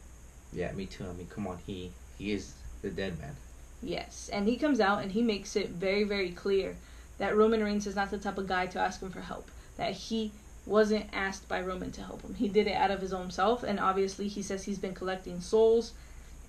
Yeah, 0.51 0.72
me 0.74 0.86
too. 0.86 1.06
I 1.06 1.13
mean, 1.13 1.27
come 1.27 1.48
on, 1.48 1.60
he 1.65 1.92
he 2.18 2.32
is 2.32 2.53
the 2.82 2.89
dead 2.89 3.20
man. 3.20 3.36
Yes, 3.82 4.30
and 4.32 4.48
he 4.48 4.58
comes 4.58 4.80
out 4.80 5.01
and 5.01 5.12
he 5.12 5.22
makes 5.22 5.56
it 5.56 5.70
very, 5.70 6.03
very 6.03 6.32
clear 6.32 6.75
that 7.17 7.36
Roman 7.36 7.63
Reigns 7.63 7.88
is 7.88 7.96
not 7.96 8.12
the 8.12 8.17
type 8.17 8.38
of 8.38 8.48
guy 8.48 8.65
to 8.67 8.79
ask 8.79 9.01
him 9.01 9.12
for 9.12 9.22
help. 9.22 9.50
That 9.77 9.93
he 9.93 10.32
wasn't 10.65 11.10
asked 11.12 11.48
by 11.48 11.62
Roman 11.62 11.91
to 11.91 12.01
help 12.01 12.22
him. 12.22 12.36
He 12.36 12.48
did 12.48 12.67
it 12.67 12.75
out 12.75 12.91
of 12.91 13.01
his 13.01 13.13
own 13.13 13.32
self, 13.32 13.63
and 13.63 13.79
obviously 13.79 14.27
he 14.27 14.41
says 14.41 14.63
he's 14.63 14.79
been 14.79 14.93
collecting 14.93 15.41
souls, 15.41 15.93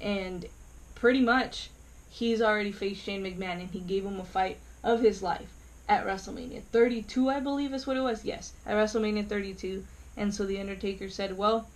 and 0.01 0.47
pretty 0.95 1.21
much 1.21 1.71
he's 2.11 2.41
already 2.41 2.73
faced 2.73 3.03
Shane 3.03 3.25
McMahon, 3.25 3.61
and 3.61 3.71
he 3.71 3.81
gave 3.81 4.05
him 4.05 4.21
a 4.21 4.25
fight 4.25 4.59
of 4.83 5.01
his 5.01 5.23
life 5.23 5.53
at 5.89 6.07
WrestleMania 6.07 6.63
32, 6.73 7.29
I 7.29 7.41
believe 7.41 7.75
is 7.75 7.87
what 7.87 7.97
it 7.97 8.03
was. 8.03 8.25
Yes, 8.25 8.53
at 8.65 8.77
WrestleMania 8.77 9.29
32, 9.29 9.85
and 10.17 10.35
so 10.35 10.47
the 10.47 10.61
Undertaker 10.61 11.09
said, 11.09 11.37
"Well, 11.37 11.69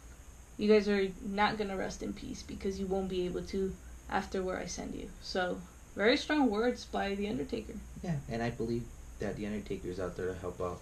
you 0.56 0.68
guys 0.68 0.88
are 0.88 1.08
not 1.22 1.58
gonna 1.58 1.76
rest 1.76 2.02
in 2.02 2.12
peace 2.12 2.42
because 2.42 2.78
you 2.78 2.86
won't 2.86 3.08
be 3.08 3.26
able 3.26 3.42
to 3.42 3.74
after 4.08 4.42
where 4.42 4.58
I 4.58 4.66
send 4.66 4.94
you." 4.94 5.10
So 5.20 5.60
very 5.98 6.16
strong 6.16 6.48
words 6.48 6.84
by 6.84 7.16
the 7.16 7.28
Undertaker. 7.28 7.74
Yeah, 8.04 8.14
and 8.30 8.40
I 8.40 8.50
believe 8.50 8.84
that 9.18 9.36
the 9.36 9.46
Undertaker 9.46 9.88
is 9.88 9.98
out 9.98 10.16
there 10.16 10.28
to 10.28 10.34
help 10.34 10.60
out 10.60 10.80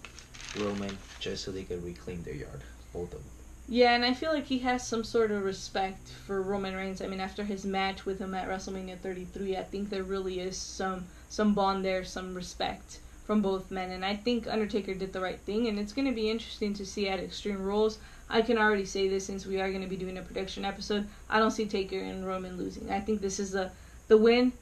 Roman 0.59 0.95
just 1.19 1.43
so 1.43 1.51
they 1.51 1.63
could 1.63 1.83
reclaim 1.83 2.21
their 2.21 2.35
yard, 2.35 2.61
both 2.93 3.11
of 3.13 3.23
them. 3.23 3.31
Yeah, 3.67 3.95
and 3.95 4.05
I 4.05 4.13
feel 4.13 4.31
like 4.31 4.45
he 4.45 4.59
has 4.59 4.87
some 4.87 5.03
sort 5.03 5.31
of 5.31 5.43
respect 5.43 6.07
for 6.07 6.39
Roman 6.39 6.75
Reigns. 6.75 7.01
I 7.01 7.07
mean, 7.07 7.19
after 7.19 7.43
his 7.43 7.65
match 7.65 8.05
with 8.05 8.19
him 8.19 8.35
at 8.35 8.47
WrestleMania 8.47 8.99
33, 8.99 9.57
I 9.57 9.63
think 9.63 9.89
there 9.89 10.03
really 10.03 10.39
is 10.39 10.55
some 10.55 11.07
some 11.29 11.55
bond 11.55 11.83
there, 11.83 12.05
some 12.05 12.35
respect 12.35 12.99
from 13.25 13.41
both 13.41 13.71
men, 13.71 13.91
and 13.91 14.05
I 14.05 14.15
think 14.15 14.47
Undertaker 14.47 14.93
did 14.93 15.13
the 15.13 15.19
right 15.19 15.39
thing. 15.39 15.67
And 15.67 15.79
it's 15.79 15.93
going 15.93 16.07
to 16.07 16.13
be 16.13 16.29
interesting 16.29 16.75
to 16.75 16.85
see 16.85 17.09
at 17.09 17.19
Extreme 17.19 17.63
Rules. 17.63 17.97
I 18.29 18.43
can 18.43 18.59
already 18.59 18.85
say 18.85 19.07
this 19.07 19.25
since 19.25 19.47
we 19.47 19.59
are 19.59 19.69
going 19.69 19.81
to 19.81 19.89
be 19.89 19.97
doing 19.97 20.19
a 20.19 20.21
prediction 20.21 20.63
episode. 20.63 21.07
I 21.27 21.39
don't 21.39 21.51
see 21.51 21.65
Taker 21.65 21.99
and 21.99 22.25
Roman 22.25 22.55
losing. 22.55 22.91
I 22.91 22.99
think 22.99 23.19
this 23.19 23.39
is 23.39 23.49
the 23.49 23.71
the 24.09 24.17
win 24.17 24.53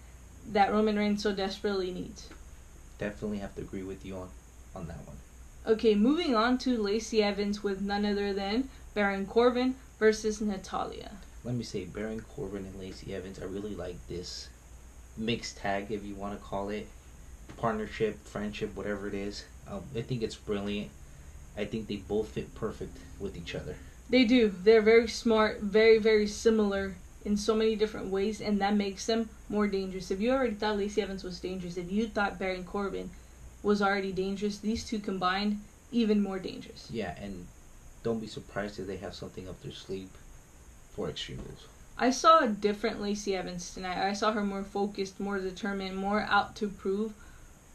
that 0.51 0.71
Roman 0.71 0.97
Reigns 0.97 1.23
so 1.23 1.33
desperately 1.33 1.91
needs. 1.91 2.29
Definitely 2.97 3.39
have 3.39 3.55
to 3.55 3.61
agree 3.61 3.83
with 3.83 4.05
you 4.05 4.15
on 4.17 4.29
on 4.75 4.87
that 4.87 5.05
one. 5.05 5.17
Okay, 5.65 5.95
moving 5.95 6.35
on 6.35 6.57
to 6.59 6.81
Lacey 6.81 7.23
Evans 7.23 7.63
with 7.63 7.81
none 7.81 8.05
other 8.05 8.33
than 8.33 8.69
Baron 8.93 9.25
Corbin 9.25 9.75
versus 9.97 10.39
Natalya. 10.41 11.11
Let 11.43 11.55
me 11.55 11.63
say, 11.63 11.85
Baron 11.85 12.21
Corbin 12.35 12.65
and 12.65 12.79
Lacey 12.79 13.15
Evans, 13.15 13.39
I 13.39 13.45
really 13.45 13.75
like 13.75 13.95
this 14.07 14.49
mixed 15.17 15.57
tag, 15.57 15.91
if 15.91 16.03
you 16.03 16.15
want 16.15 16.37
to 16.37 16.45
call 16.45 16.69
it, 16.69 16.87
partnership, 17.57 18.23
friendship, 18.25 18.75
whatever 18.75 19.07
it 19.07 19.13
is. 19.13 19.45
Um, 19.67 19.81
I 19.95 20.01
think 20.01 20.21
it's 20.21 20.35
brilliant. 20.35 20.91
I 21.57 21.65
think 21.65 21.87
they 21.87 21.97
both 21.97 22.29
fit 22.29 22.53
perfect 22.53 22.97
with 23.19 23.37
each 23.37 23.55
other. 23.55 23.75
They 24.09 24.25
do. 24.25 24.49
They're 24.49 24.81
very 24.81 25.07
smart, 25.07 25.61
very, 25.61 25.97
very 25.97 26.27
similar 26.27 26.95
in 27.25 27.35
so 27.35 27.55
many 27.55 27.75
different 27.75 28.07
ways, 28.07 28.39
and 28.39 28.61
that 28.61 28.75
makes 28.75 29.07
them 29.07 29.29
more 29.49 29.67
dangerous. 29.67 30.11
If 30.11 30.21
you 30.21 30.31
already 30.31 30.53
thought 30.53 30.77
Lacey 30.77 31.01
Evans 31.01 31.23
was 31.23 31.39
dangerous, 31.39 31.75
if 31.75 31.91
you 31.91 32.07
thought 32.07 32.39
Baron 32.39 32.63
Corbin 32.63 33.09
was 33.63 33.81
already 33.81 34.11
dangerous, 34.11 34.59
these 34.59 34.85
two 34.85 34.99
combined, 34.99 35.59
even 35.91 36.21
more 36.21 36.37
dangerous. 36.37 36.87
Yeah, 36.91 37.15
and 37.19 37.47
don't 38.03 38.19
be 38.19 38.27
surprised 38.27 38.79
if 38.79 38.85
they 38.85 38.97
have 38.97 39.15
something 39.15 39.49
up 39.49 39.61
their 39.63 39.71
sleeve 39.71 40.09
for 40.93 41.09
Extreme 41.09 41.39
Rules. 41.39 41.67
I 41.97 42.11
saw 42.11 42.39
a 42.39 42.47
different 42.47 43.01
Lacey 43.01 43.35
Evans 43.35 43.73
tonight. 43.73 43.97
I 43.97 44.13
saw 44.13 44.31
her 44.33 44.43
more 44.43 44.63
focused, 44.63 45.19
more 45.19 45.39
determined, 45.39 45.97
more 45.97 46.21
out 46.21 46.55
to 46.57 46.67
prove 46.67 47.13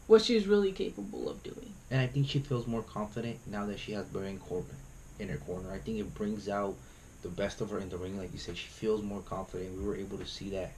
what 0.06 0.22
she's 0.22 0.46
really 0.46 0.72
capable 0.72 1.28
of 1.28 1.42
doing. 1.42 1.72
And 1.90 2.00
I 2.00 2.06
think 2.06 2.28
she 2.28 2.38
feels 2.38 2.66
more 2.66 2.82
confident 2.82 3.38
now 3.46 3.66
that 3.66 3.80
she 3.80 3.92
has 3.92 4.06
Baron 4.06 4.38
Corbin 4.38 4.76
in 5.18 5.28
her 5.28 5.38
corner. 5.38 5.72
I 5.72 5.78
think 5.78 5.98
it 5.98 6.14
brings 6.14 6.48
out 6.48 6.76
the 7.22 7.28
best 7.28 7.60
of 7.60 7.70
her 7.70 7.78
in 7.78 7.88
the 7.88 7.96
ring. 7.96 8.18
Like 8.18 8.32
you 8.32 8.38
said, 8.38 8.56
she 8.56 8.68
feels 8.68 9.02
more 9.02 9.20
confident. 9.20 9.76
We 9.76 9.84
were 9.84 9.96
able 9.96 10.18
to 10.18 10.26
see 10.26 10.50
that 10.50 10.72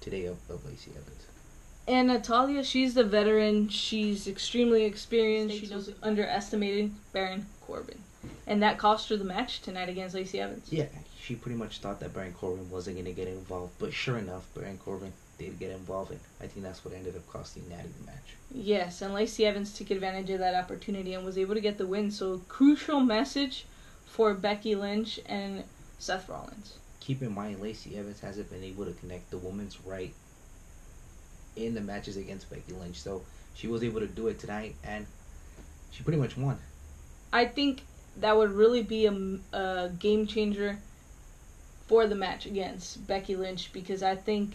today 0.00 0.26
of, 0.26 0.36
of 0.50 0.64
Lacey 0.64 0.90
Evans. 0.92 1.26
And 1.86 2.08
Natalya, 2.08 2.64
she's 2.64 2.94
the 2.94 3.04
veteran. 3.04 3.68
She's 3.68 4.26
extremely 4.26 4.84
experienced. 4.84 5.56
She 5.56 5.66
knows 5.66 5.90
underestimated 6.02 6.92
Baron 7.12 7.46
Corbin. 7.60 7.98
And 8.46 8.62
that 8.62 8.78
cost 8.78 9.10
her 9.10 9.16
the 9.16 9.24
match 9.24 9.60
tonight 9.60 9.90
against 9.90 10.14
Lacey 10.14 10.40
Evans. 10.40 10.66
Yeah, 10.70 10.86
she 11.20 11.34
pretty 11.34 11.58
much 11.58 11.78
thought 11.78 12.00
that 12.00 12.14
Baron 12.14 12.32
Corbin 12.32 12.70
wasn't 12.70 12.96
going 12.96 13.04
to 13.06 13.12
get 13.12 13.28
involved. 13.28 13.74
But 13.78 13.92
sure 13.92 14.16
enough, 14.16 14.46
Baron 14.54 14.78
Corbin 14.78 15.12
did 15.38 15.58
get 15.58 15.72
involved. 15.72 16.12
And 16.12 16.20
I 16.40 16.46
think 16.46 16.64
that's 16.64 16.84
what 16.84 16.94
ended 16.94 17.16
up 17.16 17.26
costing 17.28 17.68
Natty 17.68 17.88
the 18.00 18.06
match. 18.06 18.34
Yes, 18.50 19.02
and 19.02 19.12
Lacey 19.12 19.44
Evans 19.44 19.76
took 19.76 19.90
advantage 19.90 20.30
of 20.30 20.38
that 20.38 20.54
opportunity 20.54 21.12
and 21.12 21.24
was 21.24 21.36
able 21.36 21.54
to 21.54 21.60
get 21.60 21.76
the 21.76 21.86
win. 21.86 22.10
So, 22.10 22.40
crucial 22.48 23.00
message 23.00 23.66
for 24.14 24.32
Becky 24.32 24.76
Lynch 24.76 25.18
and 25.26 25.64
Seth 25.98 26.28
Rollins. 26.28 26.74
Keep 27.00 27.22
in 27.22 27.34
mind, 27.34 27.60
Lacey 27.60 27.98
Evans 27.98 28.20
hasn't 28.20 28.48
been 28.48 28.62
able 28.62 28.84
to 28.84 28.92
connect 28.92 29.28
the 29.32 29.38
woman's 29.38 29.80
right 29.84 30.14
in 31.56 31.74
the 31.74 31.80
matches 31.80 32.16
against 32.16 32.48
Becky 32.48 32.74
Lynch. 32.74 32.94
So 32.94 33.22
she 33.56 33.66
was 33.66 33.82
able 33.82 33.98
to 33.98 34.06
do 34.06 34.28
it 34.28 34.38
tonight, 34.38 34.76
and 34.84 35.04
she 35.90 36.04
pretty 36.04 36.20
much 36.20 36.36
won. 36.36 36.60
I 37.32 37.46
think 37.46 37.82
that 38.20 38.36
would 38.36 38.52
really 38.52 38.84
be 38.84 39.06
a, 39.06 39.56
a 39.56 39.90
game 39.98 40.28
changer 40.28 40.78
for 41.88 42.06
the 42.06 42.14
match 42.14 42.46
against 42.46 43.08
Becky 43.08 43.34
Lynch 43.34 43.72
because 43.72 44.00
I 44.04 44.14
think 44.14 44.52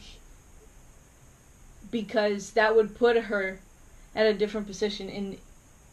because 1.92 2.52
that 2.52 2.78
would 2.78 2.96
put 2.96 3.18
her 3.24 3.60
at 4.16 4.26
a 4.26 4.34
different 4.34 4.68
position 4.68 5.10
in 5.10 5.38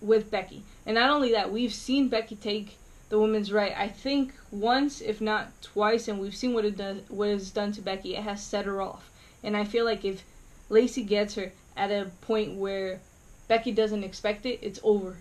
with 0.00 0.30
Becky. 0.30 0.62
And 0.86 0.94
not 0.94 1.10
only 1.10 1.32
that, 1.32 1.50
we've 1.50 1.74
seen 1.74 2.08
Becky 2.08 2.36
take 2.36 2.78
the 3.08 3.18
women's 3.18 3.52
right. 3.52 3.72
I 3.76 3.88
think 3.88 4.34
once, 4.50 5.00
if 5.00 5.20
not 5.20 5.62
twice, 5.62 6.08
and 6.08 6.18
we've 6.20 6.34
seen 6.34 6.54
what 6.54 6.64
it 6.64 6.76
does, 6.76 7.02
what 7.08 7.28
it's 7.28 7.50
done 7.50 7.72
to 7.72 7.80
Becky. 7.80 8.16
It 8.16 8.22
has 8.22 8.42
set 8.42 8.64
her 8.64 8.82
off, 8.82 9.10
and 9.42 9.56
I 9.56 9.64
feel 9.64 9.84
like 9.84 10.04
if 10.04 10.24
Lacey 10.68 11.02
gets 11.02 11.34
her 11.34 11.52
at 11.76 11.90
a 11.90 12.10
point 12.20 12.56
where 12.56 13.00
Becky 13.48 13.70
doesn't 13.72 14.04
expect 14.04 14.44
it, 14.46 14.58
it's 14.62 14.80
over. 14.82 15.18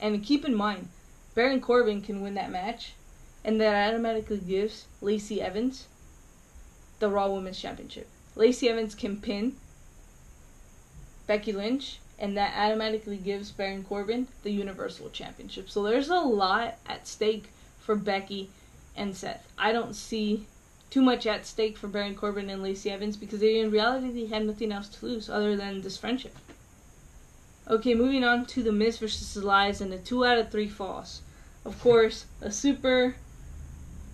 And 0.00 0.24
keep 0.24 0.44
in 0.44 0.54
mind, 0.54 0.88
Baron 1.34 1.60
Corbin 1.60 2.02
can 2.02 2.22
win 2.22 2.34
that 2.34 2.50
match, 2.50 2.94
and 3.44 3.60
that 3.60 3.88
automatically 3.88 4.38
gives 4.38 4.86
Lacey 5.00 5.40
Evans 5.40 5.86
the 6.98 7.08
Raw 7.08 7.28
Women's 7.28 7.60
Championship. 7.60 8.08
Lacey 8.34 8.68
Evans 8.68 8.94
can 8.94 9.20
pin 9.20 9.56
Becky 11.26 11.52
Lynch, 11.52 12.00
and 12.18 12.36
that 12.36 12.54
automatically 12.56 13.16
gives 13.16 13.50
Baron 13.50 13.84
Corbin 13.84 14.26
the 14.42 14.50
Universal 14.50 15.10
Championship. 15.10 15.70
So 15.70 15.82
there's 15.82 16.08
a 16.08 16.16
lot 16.16 16.78
at 16.86 17.06
stake 17.06 17.50
for 17.80 17.94
Becky 17.94 18.50
and 18.96 19.16
Seth. 19.16 19.46
I 19.56 19.72
don't 19.72 19.94
see 19.94 20.46
too 20.90 21.02
much 21.02 21.26
at 21.26 21.46
stake 21.46 21.76
for 21.76 21.86
Baron 21.86 22.14
Corbin 22.14 22.50
and 22.50 22.62
Lacey 22.62 22.90
Evans 22.90 23.16
because 23.16 23.40
they, 23.40 23.60
in 23.60 23.70
reality 23.70 24.10
they 24.10 24.26
had 24.26 24.46
nothing 24.46 24.72
else 24.72 24.88
to 24.88 25.06
lose 25.06 25.30
other 25.30 25.56
than 25.56 25.82
this 25.82 25.96
friendship. 25.96 26.36
Okay, 27.68 27.94
moving 27.94 28.24
on 28.24 28.46
to 28.46 28.62
the 28.62 28.72
Miz 28.72 28.98
versus 28.98 29.36
Elias 29.36 29.80
and 29.80 29.92
the 29.92 29.98
two 29.98 30.24
out 30.24 30.38
of 30.38 30.50
three 30.50 30.68
falls. 30.68 31.20
Of 31.64 31.78
course, 31.80 32.24
a 32.40 32.50
super 32.50 33.16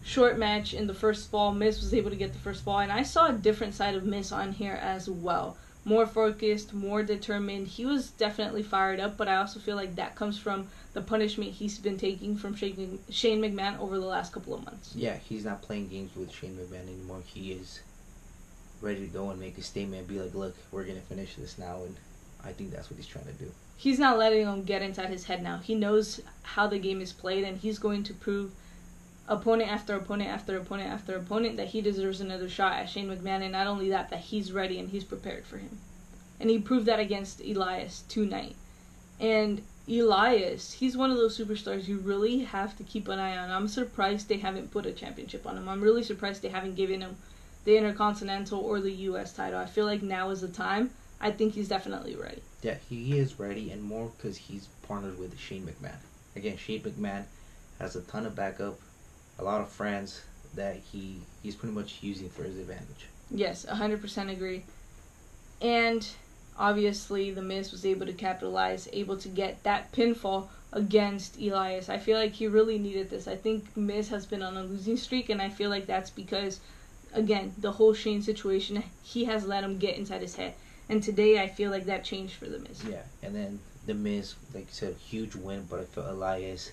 short 0.03 0.39
match 0.39 0.75
in 0.75 0.89
the 0.89 0.95
first 0.95 1.31
fall. 1.31 1.53
Miz 1.53 1.81
was 1.81 1.95
able 1.95 2.11
to 2.11 2.17
get 2.17 2.33
the 2.33 2.39
first 2.39 2.65
fall, 2.65 2.81
and 2.81 2.91
I 2.91 3.05
saw 3.05 3.29
a 3.29 3.33
different 3.33 3.75
side 3.75 3.95
of 3.95 4.05
Miz 4.05 4.33
on 4.33 4.53
here 4.53 4.79
as 4.83 5.09
well. 5.09 5.57
More 5.87 6.07
focused, 6.07 6.73
more 6.73 7.03
determined. 7.03 7.69
He 7.69 7.85
was 7.85 8.11
definitely 8.11 8.63
fired 8.63 9.01
up, 9.01 9.17
but 9.17 9.29
I 9.29 9.37
also 9.37 9.61
feel 9.61 9.77
like 9.77 9.97
that 9.97 10.17
comes 10.17 10.39
from 10.39 10.69
the 10.95 11.03
punishment 11.03 11.53
he's 11.53 11.79
been 11.79 11.99
taking 11.99 12.37
from 12.37 12.55
Shane 12.55 12.99
Shane 13.11 13.43
McMahon 13.43 13.79
over 13.79 13.99
the 13.99 14.07
last 14.07 14.33
couple 14.33 14.55
of 14.55 14.65
months. 14.65 14.95
Yeah, 14.95 15.17
he's 15.17 15.45
not 15.45 15.61
playing 15.61 15.89
games 15.89 16.17
with 16.17 16.33
Shane 16.33 16.57
McMahon 16.57 16.89
anymore. 16.89 17.23
He 17.27 17.53
is 17.53 17.81
ready 18.81 19.01
to 19.01 19.13
go 19.13 19.31
and 19.31 19.39
make 19.39 19.59
a 19.59 19.63
statement. 19.63 20.01
And 20.01 20.09
be 20.09 20.21
like, 20.21 20.35
look, 20.35 20.57
we're 20.73 20.85
gonna 20.85 21.01
finish 21.01 21.35
this 21.35 21.59
now, 21.59 21.83
and 21.85 21.97
I 22.43 22.53
think 22.53 22.71
that's 22.71 22.91
what 22.91 22.97
he's 22.97 23.07
trying 23.07 23.27
to 23.27 23.33
do. 23.33 23.51
He's 23.77 23.99
not 23.99 24.19
letting 24.19 24.47
him 24.47 24.63
get 24.63 24.83
inside 24.83 25.11
his 25.11 25.25
head 25.25 25.43
now. 25.43 25.59
He 25.59 25.75
knows 25.75 26.21
how 26.43 26.67
the 26.67 26.79
game 26.79 27.01
is 27.01 27.13
played, 27.13 27.45
and 27.45 27.59
he's 27.59 27.79
going 27.79 28.05
to 28.05 28.15
prove 28.15 28.53
opponent 29.29 29.71
after 29.71 29.95
opponent 29.95 30.31
after 30.31 30.57
opponent 30.57 30.91
after 30.91 31.17
opponent 31.17 31.57
that 31.57 31.69
he 31.69 31.81
deserves 31.81 32.21
another 32.21 32.49
shot 32.49 32.75
at 32.75 32.89
Shane 32.89 33.09
McMahon, 33.09 33.43
and 33.43 33.53
not 33.53 33.67
only 33.67 33.89
that, 33.91 34.11
that 34.11 34.21
he's 34.21 34.53
ready 34.53 34.79
and 34.79 34.91
he's 34.91 35.05
prepared 35.05 35.45
for 35.45 35.59
him. 35.59 35.79
And 36.41 36.51
he 36.51 36.59
proved 36.59 36.87
that 36.87 37.01
against 37.01 37.41
Elias 37.41 38.05
tonight. 38.09 38.57
And 39.21 39.63
Elias, 39.89 40.73
he's 40.73 40.97
one 40.97 41.11
of 41.11 41.17
those 41.17 41.39
superstars 41.39 41.87
you 41.87 41.99
really 41.99 42.41
have 42.41 42.77
to 42.77 42.83
keep 42.83 43.09
an 43.09 43.19
eye 43.19 43.37
on. 43.37 43.51
I'm 43.51 43.69
surprised 43.69 44.29
they 44.29 44.39
haven't 44.39 44.71
put 44.71 44.87
a 44.87 44.93
championship 44.93 45.47
on 45.47 45.57
him. 45.57 45.69
I'm 45.69 45.83
really 45.83 46.03
surprised 46.03 46.43
they 46.43 46.49
haven't 46.49 46.77
given 46.77 47.01
him 47.01 47.17
the 47.65 47.77
Intercontinental 47.77 48.61
or 48.61 48.81
the 48.81 48.93
U.S. 48.93 49.33
title. 49.33 49.59
I 49.59 49.67
feel 49.67 49.87
like 49.87 50.03
now 50.03 50.31
is 50.31 50.41
the 50.41 50.49
time. 50.49 50.91
I 51.21 51.31
think 51.31 51.55
he's 51.55 51.69
definitely 51.69 52.17
ready. 52.17 52.43
Yeah, 52.63 52.77
he 52.89 53.19
is 53.19 53.39
ready, 53.39 53.71
and 53.71 53.83
more 53.83 54.11
because 54.17 54.37
he's 54.37 54.67
partnered 54.87 55.19
with 55.19 55.39
Shane 55.39 55.67
McMahon. 55.67 55.97
Again, 56.37 56.57
Shane 56.57 56.81
McMahon 56.81 57.25
has 57.79 57.97
a 57.97 58.03
ton 58.03 58.27
of 58.27 58.35
backup 58.35 58.79
a 59.39 59.45
lot 59.45 59.61
of 59.61 59.69
friends 59.69 60.23
that 60.55 60.77
he 60.93 61.21
he's 61.43 61.55
pretty 61.55 61.75
much 61.75 61.99
using 62.03 62.29
for 62.29 62.45
his 62.45 62.59
advantage. 62.59 63.07
Yes, 63.31 63.67
100% 63.69 64.31
agree. 64.31 64.65
And 65.61 66.07
obviously, 66.59 67.31
The 67.31 67.43
Miz 67.43 67.73
was 67.73 67.85
able 67.85 68.07
to 68.07 68.13
capitalize, 68.13 68.89
able 68.93 69.17
to 69.19 69.29
get 69.29 69.63
that 69.65 69.93
pinfall 69.93 70.49
against 70.73 71.39
Elias. 71.41 71.89
I 71.89 71.99
feel 71.99 72.19
like 72.19 72.33
he 72.33 72.47
really 72.47 72.79
needed 72.79 73.11
this. 73.11 73.27
I 73.27 73.37
think 73.37 73.77
Miz 73.77 74.09
has 74.11 74.27
been 74.27 74.43
on 74.43 74.57
a 74.57 74.63
losing 74.63 74.97
streak, 74.97 75.31
and 75.31 75.41
I 75.41 75.49
feel 75.49 75.71
like 75.71 75.87
that's 75.87 76.11
because, 76.11 76.61
again, 77.13 77.55
the 77.59 77.73
whole 77.73 77.95
Shane 77.95 78.23
situation, 78.23 78.83
he 79.03 79.25
has 79.25 79.47
let 79.47 79.65
him 79.65 79.79
get 79.79 79.97
inside 79.97 80.21
his 80.21 80.37
head. 80.37 80.55
And 80.89 81.03
today, 81.03 81.41
I 81.41 81.49
feel 81.49 81.71
like 81.71 81.87
that 81.87 82.05
changed 82.05 82.35
for 82.35 82.47
The 82.47 82.59
Miz. 82.59 82.85
Yeah, 82.85 83.03
and 83.23 83.35
then 83.35 83.61
The 83.87 83.95
Miz, 83.95 84.35
like 84.53 84.65
you 84.65 84.73
said, 84.73 84.97
huge 84.97 85.35
win, 85.35 85.67
but 85.71 85.81
I 85.81 85.85
felt 85.85 86.09
Elias. 86.09 86.73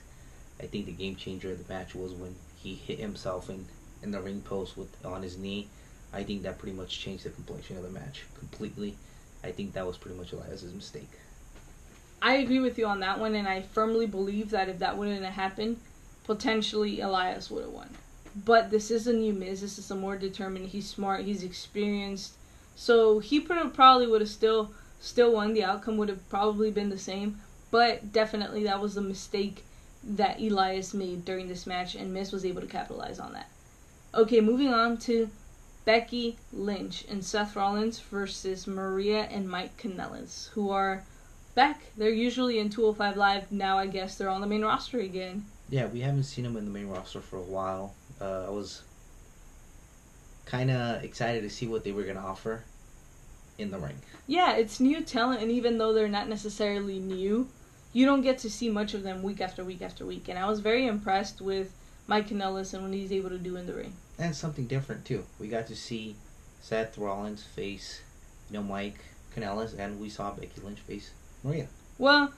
I 0.59 0.65
think 0.65 0.85
the 0.85 0.91
game 0.91 1.15
changer 1.15 1.51
of 1.51 1.65
the 1.65 1.73
match 1.73 1.95
was 1.95 2.11
when 2.11 2.35
he 2.61 2.75
hit 2.75 2.99
himself 2.99 3.49
in, 3.49 3.65
in 4.03 4.11
the 4.11 4.21
ring 4.21 4.41
post 4.41 4.77
with 4.77 5.05
on 5.05 5.23
his 5.23 5.37
knee. 5.37 5.67
I 6.13 6.23
think 6.23 6.43
that 6.43 6.59
pretty 6.59 6.75
much 6.75 6.99
changed 6.99 7.23
the 7.23 7.29
complexion 7.29 7.77
of 7.77 7.83
the 7.83 7.89
match 7.89 8.23
completely. 8.37 8.95
I 9.43 9.51
think 9.51 9.73
that 9.73 9.87
was 9.87 9.97
pretty 9.97 10.17
much 10.17 10.33
Elias's 10.33 10.73
mistake. 10.73 11.09
I 12.21 12.35
agree 12.35 12.59
with 12.59 12.77
you 12.77 12.85
on 12.85 12.99
that 12.99 13.19
one, 13.19 13.33
and 13.33 13.47
I 13.47 13.61
firmly 13.61 14.05
believe 14.05 14.51
that 14.51 14.69
if 14.69 14.79
that 14.79 14.97
wouldn't 14.97 15.23
have 15.23 15.33
happened, 15.33 15.79
potentially 16.23 16.99
Elias 17.01 17.49
would 17.49 17.63
have 17.63 17.73
won. 17.73 17.89
But 18.35 18.69
this 18.69 18.91
is 18.91 19.07
a 19.07 19.13
new 19.13 19.33
Miz. 19.33 19.61
This 19.61 19.79
is 19.79 19.89
a 19.89 19.95
more 19.95 20.17
determined. 20.17 20.67
He's 20.67 20.87
smart. 20.87 21.25
He's 21.25 21.43
experienced. 21.43 22.33
So 22.75 23.19
he 23.19 23.39
probably 23.39 24.07
would 24.07 24.21
have 24.21 24.29
still 24.29 24.71
still 24.99 25.33
won. 25.33 25.53
The 25.53 25.63
outcome 25.63 25.97
would 25.97 26.09
have 26.09 26.29
probably 26.29 26.71
been 26.71 26.89
the 26.89 26.99
same. 26.99 27.41
But 27.71 28.13
definitely 28.13 28.63
that 28.63 28.79
was 28.79 28.95
a 28.95 29.01
mistake 29.01 29.65
that 30.03 30.39
Elias 30.39 30.93
made 30.93 31.25
during 31.25 31.47
this 31.47 31.67
match, 31.67 31.95
and 31.95 32.13
Miz 32.13 32.31
was 32.31 32.45
able 32.45 32.61
to 32.61 32.67
capitalize 32.67 33.19
on 33.19 33.33
that. 33.33 33.49
Okay, 34.13 34.41
moving 34.41 34.73
on 34.73 34.97
to 34.99 35.29
Becky 35.85 36.37
Lynch 36.51 37.05
and 37.09 37.23
Seth 37.23 37.55
Rollins 37.55 37.99
versus 37.99 38.67
Maria 38.67 39.23
and 39.23 39.49
Mike 39.49 39.77
Kanellis, 39.77 40.49
who 40.49 40.69
are 40.69 41.03
back. 41.55 41.81
They're 41.97 42.09
usually 42.09 42.59
in 42.59 42.69
205 42.69 43.17
Live. 43.17 43.51
Now 43.51 43.77
I 43.77 43.87
guess 43.87 44.17
they're 44.17 44.29
on 44.29 44.41
the 44.41 44.47
main 44.47 44.63
roster 44.63 44.99
again. 44.99 45.45
Yeah, 45.69 45.87
we 45.87 46.01
haven't 46.01 46.23
seen 46.23 46.43
them 46.43 46.57
in 46.57 46.65
the 46.65 46.71
main 46.71 46.87
roster 46.87 47.21
for 47.21 47.37
a 47.37 47.43
while. 47.43 47.93
Uh, 48.19 48.45
I 48.47 48.49
was 48.49 48.81
kind 50.45 50.69
of 50.69 51.03
excited 51.03 51.43
to 51.43 51.49
see 51.49 51.67
what 51.67 51.83
they 51.83 51.91
were 51.91 52.03
going 52.03 52.17
to 52.17 52.21
offer 52.21 52.63
in 53.57 53.71
the 53.71 53.77
ring. 53.77 53.95
Yeah, 54.27 54.55
it's 54.55 54.79
new 54.79 55.01
talent, 55.01 55.41
and 55.41 55.51
even 55.51 55.77
though 55.77 55.93
they're 55.93 56.07
not 56.07 56.27
necessarily 56.27 56.99
new, 56.99 57.47
you 57.93 58.05
don't 58.05 58.21
get 58.21 58.37
to 58.39 58.49
see 58.49 58.69
much 58.69 58.93
of 58.93 59.03
them 59.03 59.23
week 59.23 59.41
after 59.41 59.63
week 59.63 59.81
after 59.81 60.05
week. 60.05 60.29
And 60.29 60.39
I 60.39 60.47
was 60.47 60.59
very 60.59 60.87
impressed 60.87 61.41
with 61.41 61.73
Mike 62.07 62.29
Kanellis 62.29 62.73
and 62.73 62.83
what 62.83 62.93
he's 62.93 63.11
able 63.11 63.29
to 63.29 63.37
do 63.37 63.55
in 63.55 63.67
the 63.67 63.73
ring. 63.73 63.93
And 64.17 64.35
something 64.35 64.67
different 64.67 65.05
too. 65.05 65.25
We 65.39 65.47
got 65.47 65.67
to 65.67 65.75
see 65.75 66.15
Seth 66.61 66.97
Rollins 66.97 67.43
face, 67.43 68.01
you 68.49 68.57
know, 68.57 68.63
Mike 68.63 68.99
Kanellis, 69.35 69.77
and 69.77 69.99
we 69.99 70.09
saw 70.09 70.31
Becky 70.31 70.61
Lynch 70.61 70.79
face 70.79 71.11
Maria. 71.43 71.67
Well, 71.97 72.33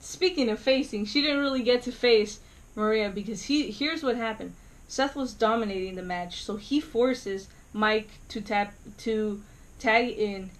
speaking 0.00 0.48
of 0.48 0.58
facing, 0.58 1.04
she 1.06 1.22
didn't 1.22 1.40
really 1.40 1.62
get 1.62 1.82
to 1.82 1.92
face 1.92 2.40
Maria 2.74 3.10
because 3.10 3.42
he 3.42 3.70
here's 3.70 4.02
what 4.02 4.16
happened. 4.16 4.54
Seth 4.88 5.14
was 5.14 5.34
dominating 5.34 5.94
the 5.94 6.02
match, 6.02 6.42
so 6.42 6.56
he 6.56 6.80
forces 6.80 7.48
Mike 7.72 8.08
to 8.28 8.40
tap 8.40 8.74
to 8.98 9.42
tag 9.78 10.08
in 10.18 10.50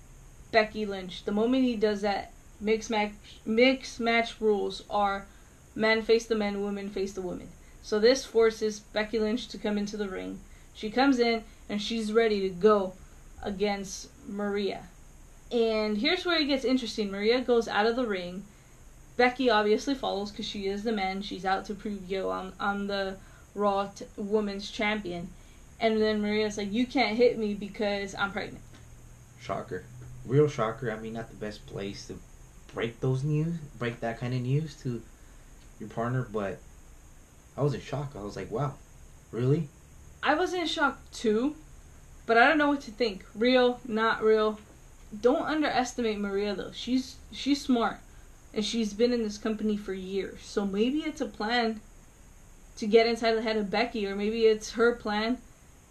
Becky 0.53 0.87
Lynch. 0.87 1.24
The 1.24 1.33
moment 1.33 1.64
he 1.64 1.76
does 1.76 2.03
that, 2.03 2.33
mixed 2.61 2.90
match 2.90 3.12
mixed 3.46 4.01
match 4.01 4.40
rules 4.40 4.83
are 4.90 5.27
men 5.75 6.03
face 6.03 6.27
the 6.27 6.35
men, 6.35 6.62
women 6.62 6.90
face 6.90 7.12
the 7.12 7.23
women. 7.23 7.49
So 7.83 7.99
this 7.99 8.25
forces 8.25 8.81
Becky 8.81 9.18
Lynch 9.18 9.49
to 9.49 9.59
come 9.59 9.79
into 9.79 9.96
the 9.96 10.09
ring. 10.09 10.40
She 10.75 10.90
comes 10.90 11.18
in 11.18 11.44
and 11.68 11.81
she's 11.81 12.12
ready 12.12 12.40
to 12.40 12.49
go 12.51 12.94
against 13.42 14.09
Maria. 14.29 14.83
And 15.51 15.99
here's 15.99 16.25
where 16.25 16.38
it 16.38 16.46
gets 16.46 16.64
interesting. 16.64 17.11
Maria 17.11 17.40
goes 17.40 17.66
out 17.66 17.87
of 17.87 17.96
the 17.96 18.07
ring. 18.07 18.44
Becky 19.16 19.51
obviously 19.51 19.94
follows 19.94 20.31
because 20.31 20.46
she 20.46 20.66
is 20.66 20.83
the 20.83 20.92
man. 20.92 21.23
She's 21.23 21.44
out 21.44 21.64
to 21.66 21.75
prove 21.75 22.09
yo 22.09 22.31
I'm 22.31 22.53
I'm 22.61 22.87
the 22.87 23.16
Raw 23.55 23.88
t- 23.88 24.07
Women's 24.16 24.70
Champion. 24.70 25.29
And 25.81 26.01
then 26.01 26.20
Maria's 26.20 26.59
like, 26.59 26.73
"You 26.73 26.87
can't 26.87 27.16
hit 27.16 27.38
me 27.38 27.55
because 27.55 28.14
I'm 28.14 28.33
pregnant." 28.33 28.62
Shocker, 29.40 29.85
real 30.27 30.46
shocker. 30.46 30.90
I 30.90 30.99
mean, 30.99 31.14
not 31.14 31.31
the 31.31 31.37
best 31.37 31.66
place 31.66 32.07
to 32.09 32.18
break 32.75 33.01
those 33.01 33.25
news, 33.25 33.55
break 33.79 34.01
that 34.01 34.21
kind 34.21 34.35
of 34.35 34.41
news 34.41 34.75
to 34.83 35.03
your 35.79 35.89
partner, 35.89 36.27
but 36.33 36.59
I 37.57 37.63
was 37.63 37.75
in 37.75 37.81
shock. 37.81 38.13
I 38.17 38.23
was 38.23 38.37
like, 38.37 38.51
wow, 38.51 38.75
really? 39.33 39.69
I 40.23 40.35
was 40.35 40.53
in 40.55 40.67
shock 40.67 40.99
too, 41.13 41.57
but 42.27 42.37
I 42.37 42.47
don't 42.47 42.59
know 42.59 42.69
what 42.69 42.83
to 42.83 42.91
think. 42.91 43.25
Real, 43.35 43.81
not 43.87 44.23
real. 44.23 44.59
Don't 45.21 45.43
underestimate 45.43 46.19
Maria 46.19 46.55
though. 46.55 46.73
She's 46.73 47.17
she's 47.33 47.61
smart, 47.61 47.99
and 48.55 48.65
she's 48.65 48.93
been 48.93 49.13
in 49.13 49.23
this 49.23 49.39
company 49.39 49.77
for 49.77 49.93
years. 49.93 50.41
So 50.43 50.65
maybe 50.65 50.99
it's 50.99 51.21
a 51.21 51.27
plan 51.27 51.81
to 52.77 52.87
get 52.87 53.07
inside 53.07 53.35
the 53.35 53.43
head 53.43 53.57
of 53.57 53.71
Becky, 53.71 54.07
or 54.07 54.15
maybe 54.15 54.47
it's 54.47 54.73
her 54.73 54.95
plan 54.95 55.39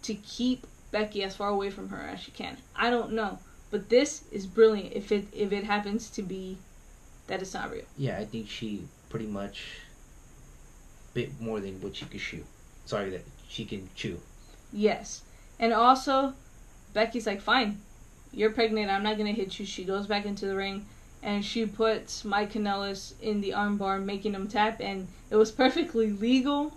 to 0.02 0.14
keep 0.14 0.66
Becky 0.90 1.22
as 1.22 1.36
far 1.36 1.48
away 1.48 1.70
from 1.70 1.90
her 1.90 2.08
as 2.08 2.20
she 2.20 2.30
can. 2.30 2.56
I 2.74 2.90
don't 2.90 3.12
know, 3.12 3.38
but 3.70 3.90
this 3.90 4.24
is 4.32 4.46
brilliant. 4.46 4.94
If 4.94 5.12
it 5.12 5.26
if 5.32 5.52
it 5.52 5.64
happens 5.64 6.08
to 6.10 6.22
be 6.22 6.56
that 7.30 7.40
is 7.40 7.54
not 7.54 7.70
real. 7.70 7.84
Yeah, 7.96 8.18
I 8.18 8.24
think 8.24 8.48
she 8.48 8.82
pretty 9.08 9.26
much 9.26 9.64
bit 11.14 11.40
more 11.40 11.60
than 11.60 11.80
what 11.80 11.96
she 11.96 12.04
could 12.04 12.20
chew. 12.20 12.44
Sorry, 12.84 13.10
that 13.10 13.24
she 13.48 13.64
can 13.64 13.88
chew. 13.94 14.20
Yes, 14.72 15.22
and 15.58 15.72
also 15.72 16.34
Becky's 16.92 17.26
like, 17.26 17.40
fine, 17.40 17.80
you're 18.32 18.50
pregnant. 18.50 18.90
I'm 18.90 19.02
not 19.02 19.16
gonna 19.16 19.32
hit 19.32 19.58
you. 19.58 19.66
She 19.66 19.84
goes 19.84 20.06
back 20.06 20.26
into 20.26 20.46
the 20.46 20.54
ring 20.54 20.86
and 21.22 21.44
she 21.44 21.66
puts 21.66 22.24
Mike 22.24 22.52
Kanellis 22.52 23.12
in 23.20 23.40
the 23.40 23.50
armbar, 23.50 24.02
making 24.02 24.34
him 24.34 24.48
tap, 24.48 24.80
and 24.80 25.06
it 25.30 25.36
was 25.36 25.50
perfectly 25.50 26.12
legal. 26.12 26.72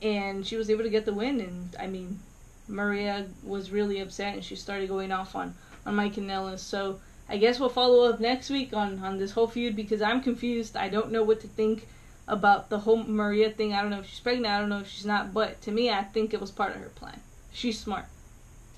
And 0.00 0.46
she 0.46 0.56
was 0.56 0.70
able 0.70 0.84
to 0.84 0.90
get 0.90 1.04
the 1.04 1.12
win. 1.12 1.40
And 1.40 1.76
I 1.78 1.86
mean, 1.86 2.20
Maria 2.68 3.26
was 3.42 3.70
really 3.70 4.00
upset, 4.00 4.34
and 4.34 4.44
she 4.44 4.56
started 4.56 4.88
going 4.88 5.12
off 5.12 5.34
on 5.34 5.54
on 5.84 5.94
Mike 5.94 6.14
Kanellis. 6.14 6.60
So 6.60 7.00
I 7.30 7.36
guess 7.36 7.60
we'll 7.60 7.68
follow 7.68 8.10
up 8.10 8.18
next 8.18 8.50
week 8.50 8.74
on, 8.74 8.98
on 9.04 9.18
this 9.18 9.30
whole 9.30 9.46
feud 9.46 9.76
because 9.76 10.02
I'm 10.02 10.20
confused. 10.20 10.76
I 10.76 10.88
don't 10.88 11.12
know 11.12 11.22
what 11.22 11.40
to 11.42 11.46
think 11.46 11.86
about 12.26 12.70
the 12.70 12.80
whole 12.80 13.04
Maria 13.04 13.50
thing. 13.50 13.72
I 13.72 13.82
don't 13.82 13.92
know 13.92 14.00
if 14.00 14.08
she's 14.08 14.18
pregnant. 14.18 14.52
I 14.52 14.58
don't 14.58 14.68
know 14.68 14.80
if 14.80 14.88
she's 14.88 15.06
not. 15.06 15.32
But 15.32 15.62
to 15.62 15.70
me, 15.70 15.90
I 15.90 16.02
think 16.02 16.34
it 16.34 16.40
was 16.40 16.50
part 16.50 16.74
of 16.74 16.82
her 16.82 16.88
plan. 16.88 17.20
She's 17.52 17.78
smart. 17.78 18.06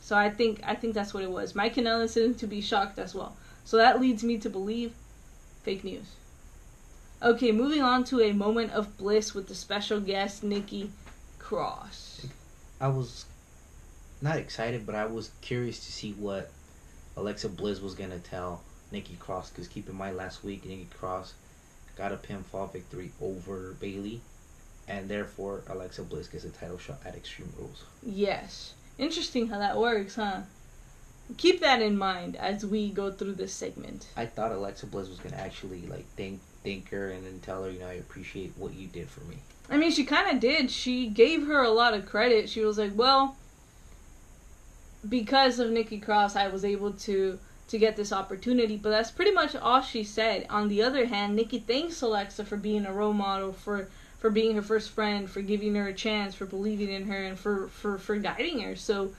So 0.02 0.16
I 0.16 0.28
think 0.28 0.60
I 0.64 0.74
think 0.74 0.92
that's 0.92 1.14
what 1.14 1.22
it 1.22 1.30
was. 1.30 1.54
Mike 1.54 1.76
Kanellis 1.76 2.10
seemed 2.10 2.38
to 2.40 2.46
be 2.46 2.60
shocked 2.60 2.98
as 2.98 3.14
well. 3.14 3.34
So 3.64 3.78
that 3.78 4.00
leads 4.00 4.22
me 4.22 4.36
to 4.38 4.50
believe 4.50 4.92
fake 5.62 5.82
news. 5.82 6.06
Okay, 7.22 7.52
moving 7.52 7.80
on 7.80 8.04
to 8.04 8.20
a 8.20 8.32
moment 8.32 8.72
of 8.72 8.98
bliss 8.98 9.32
with 9.32 9.48
the 9.48 9.54
special 9.54 10.00
guest 10.00 10.42
Nikki 10.42 10.90
Cross. 11.38 12.26
I 12.80 12.88
was 12.88 13.24
not 14.20 14.36
excited, 14.36 14.84
but 14.84 14.94
I 14.94 15.06
was 15.06 15.30
curious 15.40 15.78
to 15.86 15.92
see 15.92 16.12
what 16.12 16.50
Alexa 17.16 17.48
Bliss 17.48 17.80
was 17.80 17.94
gonna 17.94 18.18
tell 18.18 18.62
Nikki 18.90 19.16
Cross 19.16 19.50
because 19.50 19.68
keep 19.68 19.88
in 19.88 19.94
mind 19.94 20.16
last 20.16 20.42
week 20.44 20.64
Nikki 20.64 20.88
Cross 20.98 21.34
got 21.96 22.12
a 22.12 22.16
pinfall 22.16 22.72
victory 22.72 23.12
over 23.20 23.74
Bayley, 23.80 24.20
and 24.88 25.08
therefore 25.08 25.62
Alexa 25.68 26.02
Bliss 26.02 26.28
gets 26.28 26.44
a 26.44 26.50
title 26.50 26.78
shot 26.78 27.00
at 27.04 27.14
Extreme 27.14 27.52
Rules. 27.58 27.84
Yes. 28.02 28.74
Interesting 28.98 29.48
how 29.48 29.58
that 29.58 29.76
works, 29.78 30.16
huh? 30.16 30.42
Keep 31.36 31.60
that 31.60 31.80
in 31.80 31.96
mind 31.96 32.36
as 32.36 32.64
we 32.64 32.90
go 32.90 33.10
through 33.10 33.34
this 33.34 33.52
segment. 33.52 34.08
I 34.16 34.26
thought 34.26 34.52
Alexa 34.52 34.86
Bliss 34.86 35.08
was 35.08 35.18
gonna 35.18 35.36
actually 35.36 35.82
like 35.86 36.04
thank 36.16 36.40
thank 36.64 36.88
her 36.90 37.10
and 37.10 37.24
then 37.26 37.40
tell 37.40 37.64
her, 37.64 37.70
you 37.70 37.80
know, 37.80 37.88
I 37.88 37.94
appreciate 37.94 38.52
what 38.56 38.74
you 38.74 38.86
did 38.86 39.08
for 39.08 39.20
me. 39.24 39.36
I 39.70 39.76
mean, 39.76 39.90
she 39.90 40.04
kind 40.04 40.30
of 40.34 40.40
did. 40.40 40.70
She 40.70 41.08
gave 41.08 41.46
her 41.46 41.62
a 41.62 41.70
lot 41.70 41.94
of 41.94 42.06
credit. 42.06 42.48
She 42.48 42.60
was 42.64 42.78
like, 42.78 42.92
"Well, 42.94 43.36
because 45.08 45.58
of 45.58 45.70
Nikki 45.70 45.98
Cross, 45.98 46.36
I 46.36 46.48
was 46.48 46.64
able 46.64 46.92
to 46.92 47.38
to 47.68 47.78
get 47.78 47.96
this 47.96 48.12
opportunity." 48.12 48.76
But 48.76 48.90
that's 48.90 49.10
pretty 49.10 49.32
much 49.32 49.56
all 49.56 49.80
she 49.80 50.04
said. 50.04 50.46
On 50.50 50.68
the 50.68 50.82
other 50.82 51.06
hand, 51.06 51.34
Nikki 51.34 51.58
thanks 51.58 52.02
Alexa 52.02 52.44
for 52.44 52.56
being 52.56 52.86
a 52.86 52.92
role 52.92 53.12
model, 53.12 53.52
for 53.52 53.88
for 54.18 54.30
being 54.30 54.54
her 54.54 54.62
first 54.62 54.90
friend, 54.90 55.28
for 55.28 55.42
giving 55.42 55.74
her 55.74 55.88
a 55.88 55.94
chance, 55.94 56.34
for 56.34 56.46
believing 56.46 56.90
in 56.90 57.06
her, 57.06 57.22
and 57.24 57.38
for 57.38 57.68
for 57.68 57.98
for 57.98 58.16
guiding 58.16 58.60
her. 58.60 58.76
So 58.76 59.12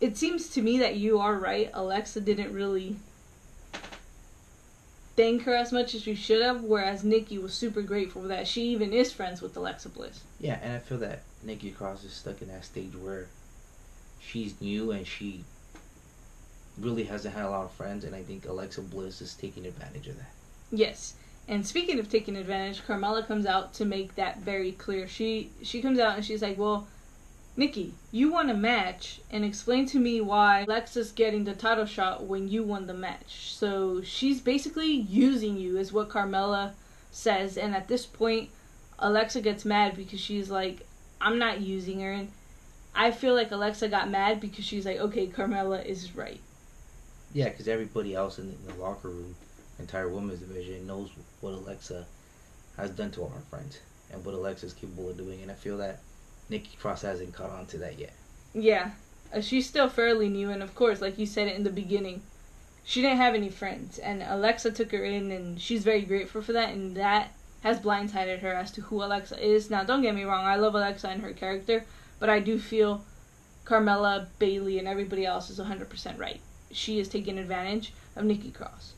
it 0.00 0.16
seems 0.16 0.48
to 0.50 0.62
me 0.62 0.78
that 0.78 0.96
you 0.96 1.18
are 1.18 1.36
right. 1.36 1.70
Alexa 1.74 2.20
didn't 2.20 2.52
really 2.52 2.96
thank 5.16 5.42
her 5.42 5.54
as 5.54 5.72
much 5.72 5.94
as 5.94 6.02
she 6.02 6.14
should 6.14 6.40
have, 6.40 6.62
whereas 6.62 7.04
Nikki 7.04 7.36
was 7.36 7.52
super 7.52 7.82
grateful 7.82 8.22
that 8.22 8.48
she 8.48 8.62
even 8.68 8.92
is 8.92 9.12
friends 9.12 9.42
with 9.42 9.56
Alexa 9.56 9.90
Bliss. 9.90 10.22
Yeah, 10.38 10.58
and 10.62 10.72
I 10.72 10.78
feel 10.78 10.98
that 10.98 11.22
Nikki 11.42 11.70
Cross 11.72 12.04
is 12.04 12.12
stuck 12.12 12.40
in 12.40 12.48
that 12.48 12.64
stage 12.64 12.94
where 12.94 13.26
she's 14.20 14.60
new 14.60 14.92
and 14.92 15.06
she 15.06 15.44
really 16.78 17.04
hasn't 17.04 17.34
had 17.34 17.44
a 17.44 17.50
lot 17.50 17.64
of 17.64 17.72
friends, 17.72 18.04
and 18.04 18.14
I 18.14 18.22
think 18.22 18.46
Alexa 18.46 18.82
Bliss 18.82 19.20
is 19.20 19.34
taking 19.34 19.66
advantage 19.66 20.08
of 20.08 20.16
that. 20.16 20.32
Yes. 20.70 21.14
And 21.48 21.66
speaking 21.66 21.98
of 21.98 22.08
taking 22.08 22.36
advantage, 22.36 22.82
Carmella 22.86 23.26
comes 23.26 23.44
out 23.44 23.74
to 23.74 23.84
make 23.84 24.14
that 24.14 24.38
very 24.38 24.72
clear. 24.72 25.08
She 25.08 25.50
she 25.62 25.82
comes 25.82 25.98
out 25.98 26.16
and 26.16 26.24
she's 26.24 26.42
like, 26.42 26.58
"Well, 26.58 26.86
Nikki, 27.56 27.94
you 28.12 28.30
won 28.30 28.48
a 28.48 28.54
match, 28.54 29.20
and 29.30 29.44
explain 29.44 29.86
to 29.86 29.98
me 29.98 30.20
why 30.20 30.60
Alexa's 30.60 31.10
getting 31.10 31.44
the 31.44 31.54
title 31.54 31.86
shot 31.86 32.24
when 32.24 32.48
you 32.48 32.62
won 32.62 32.86
the 32.86 32.94
match." 32.94 33.52
So 33.52 34.00
she's 34.02 34.40
basically 34.40 34.92
using 34.92 35.56
you, 35.56 35.76
is 35.76 35.92
what 35.92 36.08
Carmella 36.08 36.72
says. 37.10 37.58
And 37.58 37.74
at 37.74 37.88
this 37.88 38.06
point, 38.06 38.50
Alexa 39.00 39.40
gets 39.40 39.64
mad 39.64 39.96
because 39.96 40.20
she's 40.20 40.50
like, 40.50 40.86
"I'm 41.20 41.38
not 41.38 41.60
using 41.60 42.00
her." 42.00 42.12
And 42.12 42.30
I 42.94 43.10
feel 43.10 43.34
like 43.34 43.50
Alexa 43.50 43.88
got 43.88 44.10
mad 44.10 44.40
because 44.40 44.64
she's 44.64 44.84
like, 44.84 44.98
"Okay, 44.98 45.26
Carmella 45.26 45.84
is 45.84 46.14
right." 46.16 46.40
Yeah, 47.32 47.48
because 47.48 47.68
everybody 47.68 48.14
else 48.14 48.38
in 48.38 48.48
the, 48.48 48.54
in 48.54 48.66
the 48.66 48.82
locker 48.82 49.08
room, 49.08 49.36
entire 49.78 50.08
women's 50.08 50.40
division, 50.40 50.86
knows 50.86 51.10
what 51.40 51.54
Alexa 51.54 52.06
has 52.76 52.90
done 52.90 53.10
to 53.12 53.22
all 53.22 53.28
her 53.28 53.42
friends 53.50 53.78
and 54.12 54.24
what 54.24 54.34
Alexa 54.34 54.66
is 54.66 54.72
capable 54.72 55.10
of 55.10 55.16
doing, 55.16 55.40
and 55.42 55.50
I 55.50 55.54
feel 55.54 55.78
that 55.78 56.00
Nikki 56.48 56.76
Cross 56.76 57.02
hasn't 57.02 57.34
caught 57.34 57.50
on 57.50 57.66
to 57.66 57.78
that 57.78 57.98
yet. 57.98 58.12
Yeah, 58.52 58.90
uh, 59.32 59.40
she's 59.40 59.68
still 59.68 59.88
fairly 59.88 60.28
new, 60.28 60.50
and 60.50 60.62
of 60.62 60.74
course, 60.74 61.00
like 61.00 61.18
you 61.18 61.26
said 61.26 61.48
in 61.48 61.62
the 61.62 61.70
beginning, 61.70 62.22
she 62.84 63.02
didn't 63.02 63.18
have 63.18 63.34
any 63.34 63.50
friends, 63.50 63.98
and 63.98 64.22
Alexa 64.22 64.72
took 64.72 64.90
her 64.90 65.04
in, 65.04 65.30
and 65.30 65.60
she's 65.60 65.84
very 65.84 66.02
grateful 66.02 66.42
for 66.42 66.52
that, 66.52 66.70
and 66.70 66.96
that 66.96 67.32
has 67.62 67.78
blindsided 67.78 68.40
her 68.40 68.52
as 68.52 68.72
to 68.72 68.80
who 68.82 69.02
Alexa 69.02 69.38
is. 69.38 69.70
Now, 69.70 69.84
don't 69.84 70.02
get 70.02 70.14
me 70.14 70.24
wrong, 70.24 70.44
I 70.44 70.56
love 70.56 70.74
Alexa 70.74 71.08
and 71.08 71.22
her 71.22 71.32
character, 71.32 71.84
but 72.20 72.30
I 72.30 72.38
do 72.38 72.60
feel 72.60 73.04
Carmella, 73.64 74.26
Bayley, 74.38 74.78
and 74.78 74.86
everybody 74.86 75.26
else 75.26 75.50
is 75.50 75.58
100% 75.58 76.18
right. 76.18 76.40
She 76.70 77.00
is 77.00 77.08
taking 77.08 77.38
advantage 77.38 77.92
of 78.14 78.24
Nikki 78.24 78.52
Cross. 78.52 78.92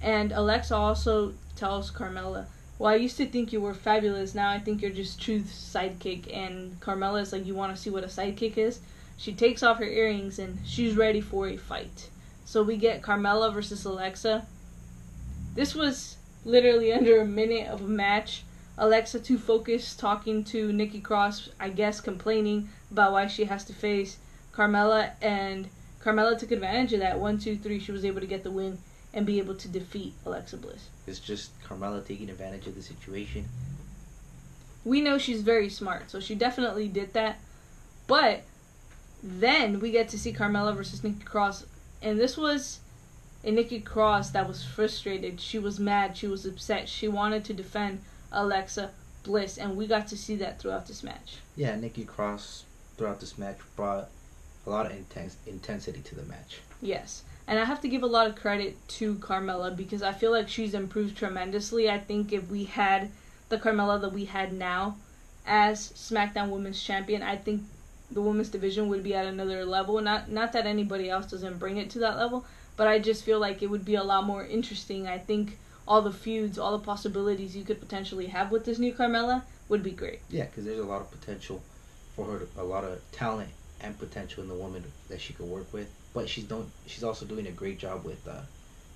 And 0.00 0.32
Alexa 0.32 0.74
also 0.74 1.34
tells 1.54 1.92
Carmella, 1.92 2.46
Well, 2.78 2.92
I 2.92 2.96
used 2.96 3.16
to 3.18 3.26
think 3.26 3.52
you 3.52 3.60
were 3.60 3.74
fabulous. 3.74 4.34
Now 4.34 4.50
I 4.50 4.58
think 4.58 4.82
you're 4.82 4.90
just 4.90 5.20
Truth's 5.20 5.52
sidekick. 5.52 6.34
And 6.36 6.80
Carmella 6.80 7.20
is 7.20 7.32
like, 7.32 7.46
You 7.46 7.54
want 7.54 7.74
to 7.74 7.80
see 7.80 7.90
what 7.90 8.02
a 8.02 8.08
sidekick 8.08 8.58
is? 8.58 8.80
She 9.16 9.32
takes 9.32 9.62
off 9.62 9.78
her 9.78 9.84
earrings 9.84 10.38
and 10.40 10.58
she's 10.66 10.96
ready 10.96 11.20
for 11.20 11.46
a 11.46 11.56
fight. 11.56 12.10
So 12.44 12.62
we 12.62 12.76
get 12.76 13.02
Carmella 13.02 13.52
versus 13.52 13.84
Alexa. 13.84 14.46
This 15.54 15.74
was 15.74 16.16
literally 16.44 16.92
under 16.98 17.20
a 17.20 17.26
minute 17.26 17.68
of 17.68 17.82
a 17.82 17.88
match. 17.88 18.42
Alexa 18.78 19.20
too 19.20 19.38
focused 19.38 19.98
talking 19.98 20.44
to 20.44 20.72
Nikki 20.72 21.00
Cross, 21.00 21.50
I 21.60 21.68
guess 21.68 22.00
complaining 22.00 22.70
about 22.90 23.12
why 23.12 23.26
she 23.26 23.44
has 23.44 23.64
to 23.64 23.72
face 23.72 24.16
Carmella 24.52 25.12
and 25.20 25.68
Carmella 26.02 26.38
took 26.38 26.50
advantage 26.50 26.92
of 26.94 27.00
that. 27.00 27.20
One, 27.20 27.38
two, 27.38 27.56
three, 27.56 27.78
she 27.78 27.92
was 27.92 28.04
able 28.04 28.20
to 28.20 28.26
get 28.26 28.42
the 28.42 28.50
win 28.50 28.78
and 29.14 29.26
be 29.26 29.38
able 29.38 29.54
to 29.54 29.68
defeat 29.68 30.14
Alexa 30.24 30.56
Bliss. 30.56 30.88
It's 31.06 31.20
just 31.20 31.50
Carmella 31.62 32.06
taking 32.06 32.30
advantage 32.30 32.66
of 32.66 32.74
the 32.74 32.82
situation. 32.82 33.46
We 34.84 35.00
know 35.00 35.18
she's 35.18 35.42
very 35.42 35.68
smart, 35.68 36.10
so 36.10 36.18
she 36.18 36.34
definitely 36.34 36.88
did 36.88 37.12
that. 37.12 37.38
But 38.06 38.42
then 39.22 39.80
we 39.80 39.90
get 39.90 40.08
to 40.08 40.18
see 40.18 40.32
Carmella 40.32 40.74
versus 40.74 41.04
Nikki 41.04 41.22
Cross, 41.22 41.66
and 42.00 42.18
this 42.18 42.36
was 42.36 42.80
a 43.44 43.50
Nikki 43.50 43.80
Cross 43.80 44.30
that 44.30 44.48
was 44.48 44.64
frustrated. 44.64 45.40
She 45.40 45.58
was 45.58 45.78
mad. 45.78 46.16
She 46.16 46.26
was 46.26 46.44
upset. 46.44 46.88
She 46.88 47.06
wanted 47.06 47.44
to 47.44 47.52
defend 47.52 48.00
Alexa 48.32 48.90
Bliss, 49.22 49.58
and 49.58 49.76
we 49.76 49.86
got 49.86 50.08
to 50.08 50.16
see 50.16 50.36
that 50.36 50.58
throughout 50.58 50.86
this 50.86 51.02
match. 51.02 51.38
Yeah, 51.56 51.76
Nikki 51.76 52.04
Cross 52.04 52.64
throughout 52.96 53.20
this 53.20 53.38
match 53.38 53.58
brought 53.76 54.08
a 54.66 54.70
lot 54.70 54.86
of 54.86 54.92
intense 54.92 55.36
intensity 55.46 56.00
to 56.00 56.14
the 56.14 56.22
match. 56.22 56.60
Yes. 56.80 57.22
And 57.46 57.58
I 57.58 57.64
have 57.64 57.80
to 57.80 57.88
give 57.88 58.02
a 58.02 58.06
lot 58.06 58.26
of 58.26 58.36
credit 58.36 58.76
to 58.88 59.16
Carmella 59.16 59.76
because 59.76 60.02
I 60.02 60.12
feel 60.12 60.30
like 60.30 60.48
she's 60.48 60.74
improved 60.74 61.16
tremendously. 61.16 61.90
I 61.90 61.98
think 61.98 62.32
if 62.32 62.48
we 62.48 62.64
had 62.64 63.10
the 63.48 63.58
Carmella 63.58 64.00
that 64.00 64.12
we 64.12 64.24
had 64.26 64.52
now 64.52 64.96
as 65.44 65.92
SmackDown 65.92 66.50
Women's 66.50 66.82
Champion, 66.82 67.22
I 67.22 67.36
think 67.36 67.62
the 68.10 68.22
women's 68.22 68.48
division 68.48 68.88
would 68.88 69.02
be 69.02 69.14
at 69.14 69.26
another 69.26 69.64
level. 69.64 70.00
Not 70.00 70.30
not 70.30 70.52
that 70.52 70.66
anybody 70.66 71.10
else 71.10 71.26
doesn't 71.26 71.58
bring 71.58 71.78
it 71.78 71.90
to 71.90 71.98
that 72.00 72.16
level, 72.16 72.44
but 72.76 72.86
I 72.86 72.98
just 72.98 73.24
feel 73.24 73.40
like 73.40 73.62
it 73.62 73.70
would 73.70 73.84
be 73.84 73.96
a 73.96 74.04
lot 74.04 74.24
more 74.24 74.44
interesting. 74.44 75.08
I 75.08 75.18
think 75.18 75.58
all 75.86 76.02
the 76.02 76.12
feuds, 76.12 76.58
all 76.58 76.76
the 76.76 76.84
possibilities 76.84 77.56
you 77.56 77.64
could 77.64 77.80
potentially 77.80 78.26
have 78.26 78.50
with 78.50 78.64
this 78.64 78.78
new 78.78 78.92
Carmella 78.92 79.42
would 79.68 79.82
be 79.82 79.90
great. 79.90 80.20
Yeah, 80.30 80.44
because 80.44 80.64
there's 80.64 80.78
a 80.78 80.84
lot 80.84 81.00
of 81.00 81.10
potential 81.10 81.62
for 82.14 82.26
her, 82.26 82.38
to, 82.40 82.60
a 82.60 82.62
lot 82.62 82.84
of 82.84 83.00
talent 83.12 83.50
and 83.80 83.98
potential 83.98 84.42
in 84.42 84.48
the 84.48 84.54
woman 84.54 84.84
that 85.08 85.20
she 85.20 85.32
could 85.32 85.46
work 85.46 85.72
with. 85.72 85.90
But 86.14 86.28
she's 86.28 86.44
don't 86.44 86.70
she's 86.86 87.04
also 87.04 87.24
doing 87.24 87.46
a 87.46 87.52
great 87.52 87.78
job 87.78 88.04
with 88.04 88.26
uh, 88.28 88.42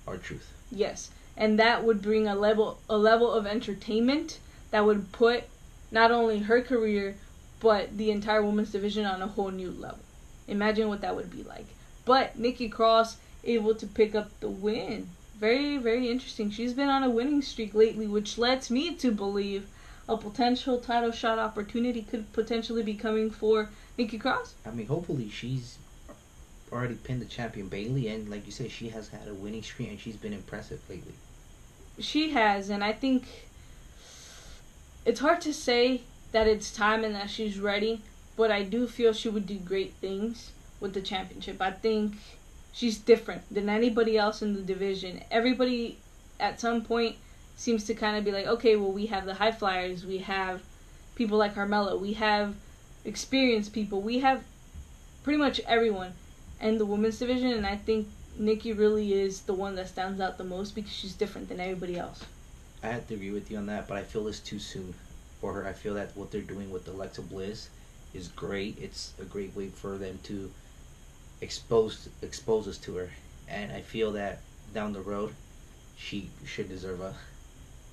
R-Truth. 0.07 0.53
Yes, 0.71 1.09
and 1.35 1.59
that 1.59 1.83
would 1.83 2.01
bring 2.01 2.27
a 2.27 2.35
level 2.35 2.79
a 2.89 2.97
level 2.97 3.31
of 3.31 3.47
entertainment 3.47 4.39
that 4.71 4.85
would 4.85 5.11
put 5.11 5.45
not 5.91 6.11
only 6.11 6.39
her 6.39 6.61
career 6.61 7.15
but 7.59 7.97
the 7.97 8.11
entire 8.11 8.43
women's 8.43 8.71
division 8.71 9.05
on 9.05 9.21
a 9.21 9.27
whole 9.27 9.49
new 9.49 9.71
level. 9.71 9.99
Imagine 10.47 10.87
what 10.89 11.01
that 11.01 11.15
would 11.15 11.31
be 11.31 11.43
like. 11.43 11.65
But 12.05 12.37
Nikki 12.37 12.69
Cross 12.69 13.17
able 13.43 13.75
to 13.75 13.87
pick 13.87 14.13
up 14.15 14.29
the 14.39 14.49
win. 14.49 15.09
Very 15.39 15.77
very 15.77 16.09
interesting. 16.09 16.49
She's 16.49 16.73
been 16.73 16.89
on 16.89 17.03
a 17.03 17.09
winning 17.09 17.41
streak 17.41 17.73
lately, 17.73 18.07
which 18.07 18.37
lets 18.37 18.71
me 18.71 18.95
to 18.95 19.11
believe 19.11 19.67
a 20.09 20.17
potential 20.17 20.79
title 20.79 21.11
shot 21.11 21.37
opportunity 21.37 22.01
could 22.01 22.31
potentially 22.33 22.81
be 22.81 22.93
coming 22.93 23.29
for 23.29 23.69
Nikki 23.97 24.17
Cross. 24.17 24.55
I 24.65 24.71
mean, 24.71 24.87
hopefully 24.87 25.29
she's 25.29 25.77
already 26.71 26.95
pinned 26.95 27.21
the 27.21 27.25
champion 27.25 27.67
Bayley, 27.67 28.07
and 28.07 28.29
like 28.29 28.45
you 28.45 28.51
said, 28.51 28.71
she 28.71 28.89
has 28.89 29.09
had 29.09 29.27
a 29.27 29.33
winning 29.33 29.63
streak 29.63 29.89
and 29.89 29.99
she's 29.99 30.15
been 30.15 30.33
impressive 30.33 30.81
lately. 30.89 31.13
She 31.99 32.31
has, 32.31 32.69
and 32.69 32.83
I 32.83 32.93
think 32.93 33.25
it's 35.05 35.19
hard 35.19 35.41
to 35.41 35.53
say 35.53 36.01
that 36.31 36.47
it's 36.47 36.71
time 36.71 37.03
and 37.03 37.15
that 37.15 37.29
she's 37.29 37.59
ready, 37.59 38.01
but 38.35 38.51
I 38.51 38.63
do 38.63 38.87
feel 38.87 39.13
she 39.13 39.29
would 39.29 39.47
do 39.47 39.57
great 39.57 39.93
things 39.95 40.51
with 40.79 40.93
the 40.93 41.01
championship. 41.01 41.61
I 41.61 41.71
think 41.71 42.15
she's 42.77 42.99
different 42.99 43.41
than 43.51 43.69
anybody 43.69 44.17
else 44.19 44.43
in 44.43 44.53
the 44.53 44.61
division. 44.61 45.19
Everybody 45.31 45.97
at 46.39 46.59
some 46.59 46.83
point 46.83 47.15
seems 47.55 47.85
to 47.85 47.95
kind 47.95 48.15
of 48.15 48.23
be 48.23 48.31
like, 48.31 48.45
okay, 48.45 48.75
well, 48.75 48.91
we 48.91 49.07
have 49.07 49.25
the 49.25 49.33
high 49.33 49.51
flyers, 49.51 50.05
we 50.05 50.19
have 50.19 50.61
people 51.15 51.39
like 51.39 51.55
Carmella, 51.55 51.99
we 51.99 52.13
have 52.13 52.53
experienced 53.03 53.73
people, 53.73 53.99
we 53.99 54.19
have 54.19 54.43
pretty 55.23 55.39
much 55.39 55.59
everyone 55.61 56.13
in 56.61 56.77
the 56.77 56.85
women's 56.85 57.17
division, 57.17 57.51
and 57.51 57.65
I 57.65 57.77
think 57.77 58.07
Nikki 58.37 58.73
really 58.73 59.11
is 59.11 59.41
the 59.41 59.55
one 59.55 59.73
that 59.75 59.87
stands 59.87 60.21
out 60.21 60.37
the 60.37 60.43
most 60.43 60.75
because 60.75 60.91
she's 60.93 61.13
different 61.13 61.49
than 61.49 61.59
everybody 61.59 61.97
else. 61.97 62.23
I 62.83 62.89
have 62.89 63.07
to 63.07 63.15
agree 63.15 63.31
with 63.31 63.49
you 63.49 63.57
on 63.57 63.65
that, 63.65 63.87
but 63.87 63.97
I 63.97 64.03
feel 64.03 64.27
it's 64.27 64.39
too 64.39 64.59
soon 64.59 64.93
for 65.41 65.53
her. 65.53 65.67
I 65.67 65.73
feel 65.73 65.95
that 65.95 66.15
what 66.15 66.29
they're 66.29 66.41
doing 66.41 66.69
with 66.69 66.87
Alexa 66.87 67.23
Bliss 67.23 67.69
is 68.13 68.27
great. 68.27 68.77
It's 68.79 69.13
a 69.19 69.25
great 69.25 69.55
way 69.55 69.69
for 69.69 69.97
them 69.97 70.19
to 70.25 70.51
expose 71.41 72.09
exposes 72.21 72.77
to 72.79 72.95
her, 72.95 73.09
and 73.47 73.71
I 73.71 73.81
feel 73.81 74.11
that 74.13 74.39
down 74.73 74.93
the 74.93 75.01
road, 75.01 75.33
she 75.97 76.29
should 76.45 76.69
deserve 76.69 77.01
a 77.01 77.13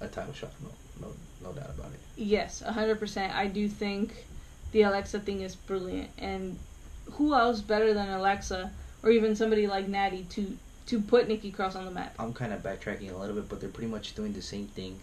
a 0.01 0.09
title 0.09 0.33
shot. 0.35 0.53
No, 0.63 0.71
no, 1.01 1.13
no 1.43 1.53
doubt 1.53 1.71
about 1.71 1.93
it. 1.93 2.01
Yes, 2.17 2.61
hundred 2.61 2.99
percent. 2.99 3.35
I 3.35 3.47
do 3.47 3.69
think 3.69 4.25
the 4.73 4.83
Alexa 4.83 5.21
thing 5.21 5.41
is 5.41 5.55
brilliant, 5.55 6.11
and 6.19 6.59
who 7.13 7.35
else 7.35 7.61
better 7.61 7.93
than 7.95 8.09
Alexa 8.09 8.71
or 9.03 9.11
even 9.11 9.37
somebody 9.37 9.67
like 9.67 9.89
Natty 9.89 10.25
to 10.31 10.57
to 10.87 11.01
put 11.01 11.29
Nikki 11.29 11.51
Cross 11.51 11.77
on 11.77 11.85
the 11.85 11.91
map? 11.91 12.15
I'm 12.19 12.33
kind 12.33 12.53
of 12.53 12.63
backtracking 12.63 13.13
a 13.13 13.17
little 13.17 13.35
bit, 13.37 13.49
but 13.49 13.61
they're 13.61 13.71
pretty 13.71 13.91
much 13.91 14.15
doing 14.15 14.33
the 14.33 14.43
same 14.43 14.67
thing, 14.67 14.99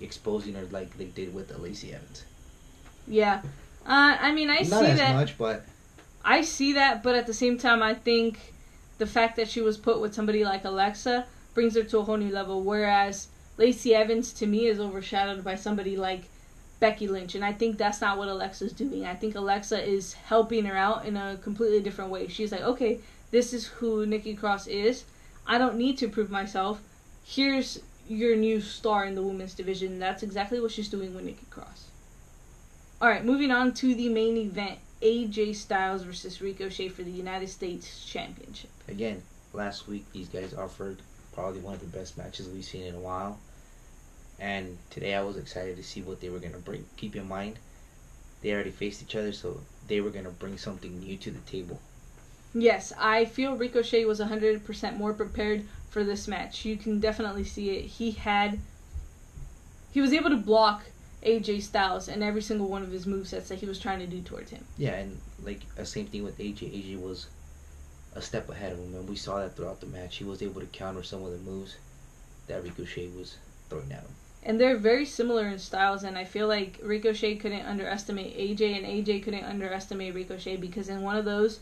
exposing 0.00 0.54
her 0.54 0.64
like 0.70 0.96
they 0.98 1.06
did 1.06 1.34
with 1.34 1.56
Lacey 1.58 1.92
Evans. 1.94 2.24
Yeah. 3.06 3.40
Uh, 3.86 4.16
I 4.20 4.32
mean, 4.32 4.50
I 4.50 4.56
Not 4.56 4.64
see 4.64 4.68
that. 4.70 4.80
Not 4.80 4.84
as 4.90 4.98
that. 4.98 5.14
much, 5.14 5.38
but 5.38 5.64
I 6.26 6.42
see 6.42 6.72
that, 6.72 7.04
but 7.04 7.14
at 7.14 7.28
the 7.28 7.32
same 7.32 7.56
time, 7.56 7.84
I 7.84 7.94
think 7.94 8.52
the 8.98 9.06
fact 9.06 9.36
that 9.36 9.48
she 9.48 9.60
was 9.60 9.78
put 9.78 10.00
with 10.00 10.12
somebody 10.12 10.44
like 10.44 10.64
Alexa 10.64 11.24
brings 11.54 11.76
her 11.76 11.84
to 11.84 11.98
a 11.98 12.02
whole 12.02 12.16
new 12.16 12.32
level. 12.32 12.62
Whereas 12.62 13.28
Lacey 13.56 13.94
Evans, 13.94 14.32
to 14.34 14.46
me, 14.46 14.66
is 14.66 14.80
overshadowed 14.80 15.44
by 15.44 15.54
somebody 15.54 15.96
like 15.96 16.24
Becky 16.80 17.06
Lynch, 17.06 17.36
and 17.36 17.44
I 17.44 17.52
think 17.52 17.78
that's 17.78 18.00
not 18.00 18.18
what 18.18 18.28
Alexa's 18.28 18.72
doing. 18.72 19.06
I 19.06 19.14
think 19.14 19.36
Alexa 19.36 19.82
is 19.88 20.14
helping 20.14 20.64
her 20.64 20.76
out 20.76 21.06
in 21.06 21.16
a 21.16 21.38
completely 21.40 21.80
different 21.80 22.10
way. 22.10 22.26
She's 22.26 22.50
like, 22.50 22.62
okay, 22.62 22.98
this 23.30 23.54
is 23.54 23.66
who 23.66 24.04
Nikki 24.04 24.34
Cross 24.34 24.66
is. 24.66 25.04
I 25.46 25.58
don't 25.58 25.76
need 25.76 25.96
to 25.98 26.08
prove 26.08 26.30
myself. 26.30 26.80
Here's 27.24 27.80
your 28.08 28.34
new 28.36 28.60
star 28.60 29.04
in 29.04 29.14
the 29.14 29.22
women's 29.22 29.54
division. 29.54 30.00
That's 30.00 30.24
exactly 30.24 30.60
what 30.60 30.72
she's 30.72 30.88
doing 30.88 31.14
with 31.14 31.24
Nikki 31.24 31.46
Cross. 31.50 31.84
All 33.00 33.08
right, 33.08 33.24
moving 33.24 33.52
on 33.52 33.74
to 33.74 33.94
the 33.94 34.08
main 34.08 34.36
event. 34.36 34.80
AJ 35.02 35.56
Styles 35.56 36.02
versus 36.02 36.40
Ricochet 36.40 36.88
for 36.88 37.02
the 37.02 37.10
United 37.10 37.48
States 37.48 38.04
Championship. 38.06 38.70
again, 38.88 39.22
last 39.52 39.86
week 39.88 40.04
these 40.12 40.28
guys 40.28 40.54
offered 40.54 40.98
probably 41.34 41.60
one 41.60 41.74
of 41.74 41.80
the 41.80 41.98
best 41.98 42.16
matches 42.16 42.48
we've 42.48 42.64
seen 42.64 42.82
in 42.82 42.94
a 42.94 43.00
while. 43.00 43.38
And 44.38 44.78
today 44.90 45.14
I 45.14 45.22
was 45.22 45.36
excited 45.36 45.76
to 45.76 45.82
see 45.82 46.02
what 46.02 46.20
they 46.20 46.30
were 46.30 46.38
gonna 46.38 46.58
bring. 46.58 46.86
Keep 46.96 47.16
in 47.16 47.28
mind, 47.28 47.58
they 48.42 48.52
already 48.52 48.70
faced 48.70 49.02
each 49.02 49.16
other, 49.16 49.32
so 49.32 49.60
they 49.86 50.00
were 50.00 50.10
gonna 50.10 50.30
bring 50.30 50.56
something 50.58 50.98
new 50.98 51.16
to 51.18 51.30
the 51.30 51.40
table. 51.40 51.80
Yes, 52.54 52.92
I 52.98 53.26
feel 53.26 53.56
Ricochet 53.56 54.06
was 54.06 54.18
100% 54.18 54.96
more 54.96 55.12
prepared 55.12 55.66
for 55.90 56.04
this 56.04 56.26
match. 56.26 56.64
You 56.64 56.76
can 56.76 57.00
definitely 57.00 57.44
see 57.44 57.70
it. 57.70 57.84
He 57.84 58.12
had 58.12 58.58
he 59.92 60.00
was 60.00 60.12
able 60.12 60.30
to 60.30 60.36
block 60.36 60.84
AJ 61.26 61.62
Styles 61.62 62.08
and 62.08 62.22
every 62.22 62.42
single 62.42 62.68
one 62.68 62.82
of 62.82 62.90
his 62.90 63.04
movesets 63.04 63.48
that 63.48 63.58
he 63.58 63.66
was 63.66 63.78
trying 63.78 63.98
to 63.98 64.06
do 64.06 64.22
towards 64.22 64.50
him. 64.50 64.64
Yeah, 64.78 64.94
and 64.94 65.20
like 65.42 65.60
a 65.76 65.84
same 65.84 66.06
thing 66.06 66.24
with 66.24 66.38
AJ. 66.38 66.60
AJ 66.72 67.00
was 67.00 67.26
a 68.14 68.22
step 68.22 68.48
ahead 68.48 68.72
of 68.72 68.78
him, 68.78 68.94
and 68.94 69.08
we 69.08 69.16
saw 69.16 69.40
that 69.40 69.56
throughout 69.56 69.80
the 69.80 69.86
match. 69.86 70.16
He 70.16 70.24
was 70.24 70.42
able 70.42 70.60
to 70.60 70.66
counter 70.68 71.02
some 71.02 71.22
of 71.22 71.32
the 71.32 71.38
moves 71.38 71.76
that 72.46 72.62
Ricochet 72.62 73.08
was 73.08 73.36
throwing 73.68 73.92
at 73.92 74.00
him. 74.00 74.14
And 74.42 74.60
they're 74.60 74.76
very 74.76 75.04
similar 75.04 75.48
in 75.48 75.58
styles, 75.58 76.04
and 76.04 76.16
I 76.16 76.24
feel 76.24 76.46
like 76.46 76.78
Ricochet 76.82 77.36
couldn't 77.36 77.66
underestimate 77.66 78.38
AJ, 78.38 78.76
and 78.76 78.86
AJ 78.86 79.24
couldn't 79.24 79.44
underestimate 79.44 80.14
Ricochet 80.14 80.56
because 80.56 80.88
in 80.88 81.02
one 81.02 81.16
of 81.16 81.24
those, 81.24 81.58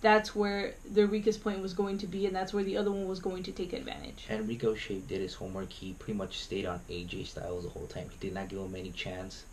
that's 0.00 0.34
where 0.34 0.74
their 0.88 1.06
weakest 1.06 1.42
point 1.42 1.60
was 1.60 1.74
going 1.74 1.98
to 1.98 2.06
be, 2.06 2.26
and 2.26 2.34
that's 2.34 2.52
where 2.52 2.64
the 2.64 2.76
other 2.76 2.90
one 2.90 3.08
was 3.08 3.18
going 3.18 3.42
to 3.44 3.52
take 3.52 3.72
advantage. 3.72 4.26
And 4.28 4.48
Ricochet 4.48 5.00
did 5.08 5.20
his 5.20 5.34
homework. 5.34 5.72
He 5.72 5.94
pretty 5.94 6.16
much 6.16 6.38
stayed 6.38 6.66
on 6.66 6.80
AJ 6.88 7.26
Styles 7.26 7.64
the 7.64 7.70
whole 7.70 7.86
time. 7.86 8.08
He 8.10 8.18
did 8.18 8.34
not 8.34 8.48
give 8.48 8.60
him 8.60 8.74
any 8.76 8.90
chance 8.90 9.44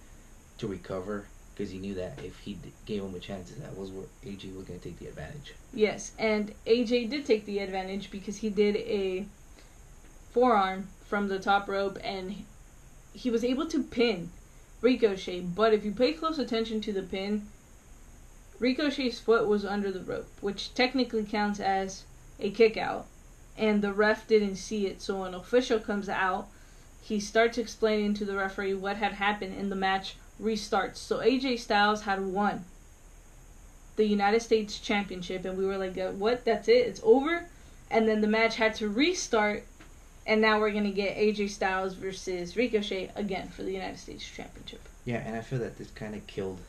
to 0.60 0.68
recover 0.68 1.26
because 1.56 1.72
he 1.72 1.80
knew 1.80 1.94
that 1.96 2.20
if 2.24 2.38
he 2.40 2.58
gave 2.86 3.02
him 3.02 3.16
a 3.16 3.20
chance, 3.20 3.50
that 3.52 3.78
was 3.78 3.90
where 3.90 4.06
AJ 4.26 4.56
was 4.56 4.66
going 4.66 4.80
to 4.80 4.84
take 4.84 5.00
the 5.00 5.08
advantage. 5.08 5.54
Yes, 5.74 6.12
and 6.20 6.54
AJ 6.68 7.10
did 7.10 7.26
take 7.26 7.46
the 7.46 7.60
advantage 7.60 8.12
because 8.12 8.38
he 8.38 8.50
did 8.50 8.76
a 8.76 9.26
forearm 10.32 10.90
from 11.06 11.28
the 11.28 11.40
top 11.40 11.70
rope 11.70 11.98
and 12.04 12.44
he 13.14 13.30
was 13.30 13.44
able 13.44 13.66
to 13.68 13.82
pin 13.82 14.30
Ricochet. 14.82 15.40
But 15.40 15.74
if 15.74 15.86
you 15.86 15.92
pay 15.92 16.12
close 16.12 16.38
attention 16.38 16.82
to 16.82 16.92
the 16.92 17.04
pin, 17.04 17.48
Ricochet's 18.60 19.20
foot 19.20 19.48
was 19.48 19.66
under 19.66 19.92
the 19.92 20.00
rope, 20.00 20.28
which 20.42 20.74
technically 20.74 21.24
counts 21.24 21.60
as 21.60 22.04
a 22.40 22.50
kick 22.50 22.78
out. 22.78 23.06
And 23.58 23.82
the 23.82 23.94
ref 23.94 24.28
didn't 24.28 24.58
see 24.58 24.88
it, 24.88 25.02
so 25.02 25.24
an 25.24 25.34
official 25.34 25.80
comes 25.80 26.10
out. 26.10 26.48
He 27.02 27.20
starts 27.20 27.58
explaining 27.58 28.14
to 28.16 28.26
the 28.26 28.36
referee 28.36 28.74
what 28.74 28.98
had 28.98 29.14
happened, 29.14 29.58
and 29.58 29.72
the 29.72 29.76
match 29.76 30.16
restarts. 30.42 30.98
So 30.98 31.20
AJ 31.20 31.60
Styles 31.60 32.02
had 32.02 32.26
won 32.26 32.66
the 33.96 34.06
United 34.06 34.42
States 34.42 34.80
Championship, 34.80 35.46
and 35.46 35.58
we 35.58 35.66
were 35.66 35.78
like, 35.78 35.98
uh, 35.98 36.12
"What? 36.12 36.44
That's 36.44 36.68
it? 36.68 36.88
It's 36.88 37.00
over?" 37.04 37.46
And 37.90 38.08
then 38.08 38.22
the 38.22 38.28
match 38.28 38.56
had 38.58 38.76
to 38.76 38.90
restart, 38.90 39.64
and 40.26 40.42
now 40.42 40.60
we're 40.60 40.72
gonna 40.72 40.92
get 40.92 41.16
AJ 41.16 41.48
Styles 41.50 41.94
versus 41.94 42.58
Ricochet 42.58 43.12
again 43.16 43.48
for 43.50 43.64
the 43.64 43.72
United 43.72 44.00
States 44.00 44.26
Championship. 44.26 44.82
Yeah, 45.06 45.18
and 45.18 45.36
I 45.36 45.42
feel 45.42 45.60
that 45.60 45.78
this 45.78 45.92
kind 45.92 46.16
of 46.16 46.26
killed 46.28 46.60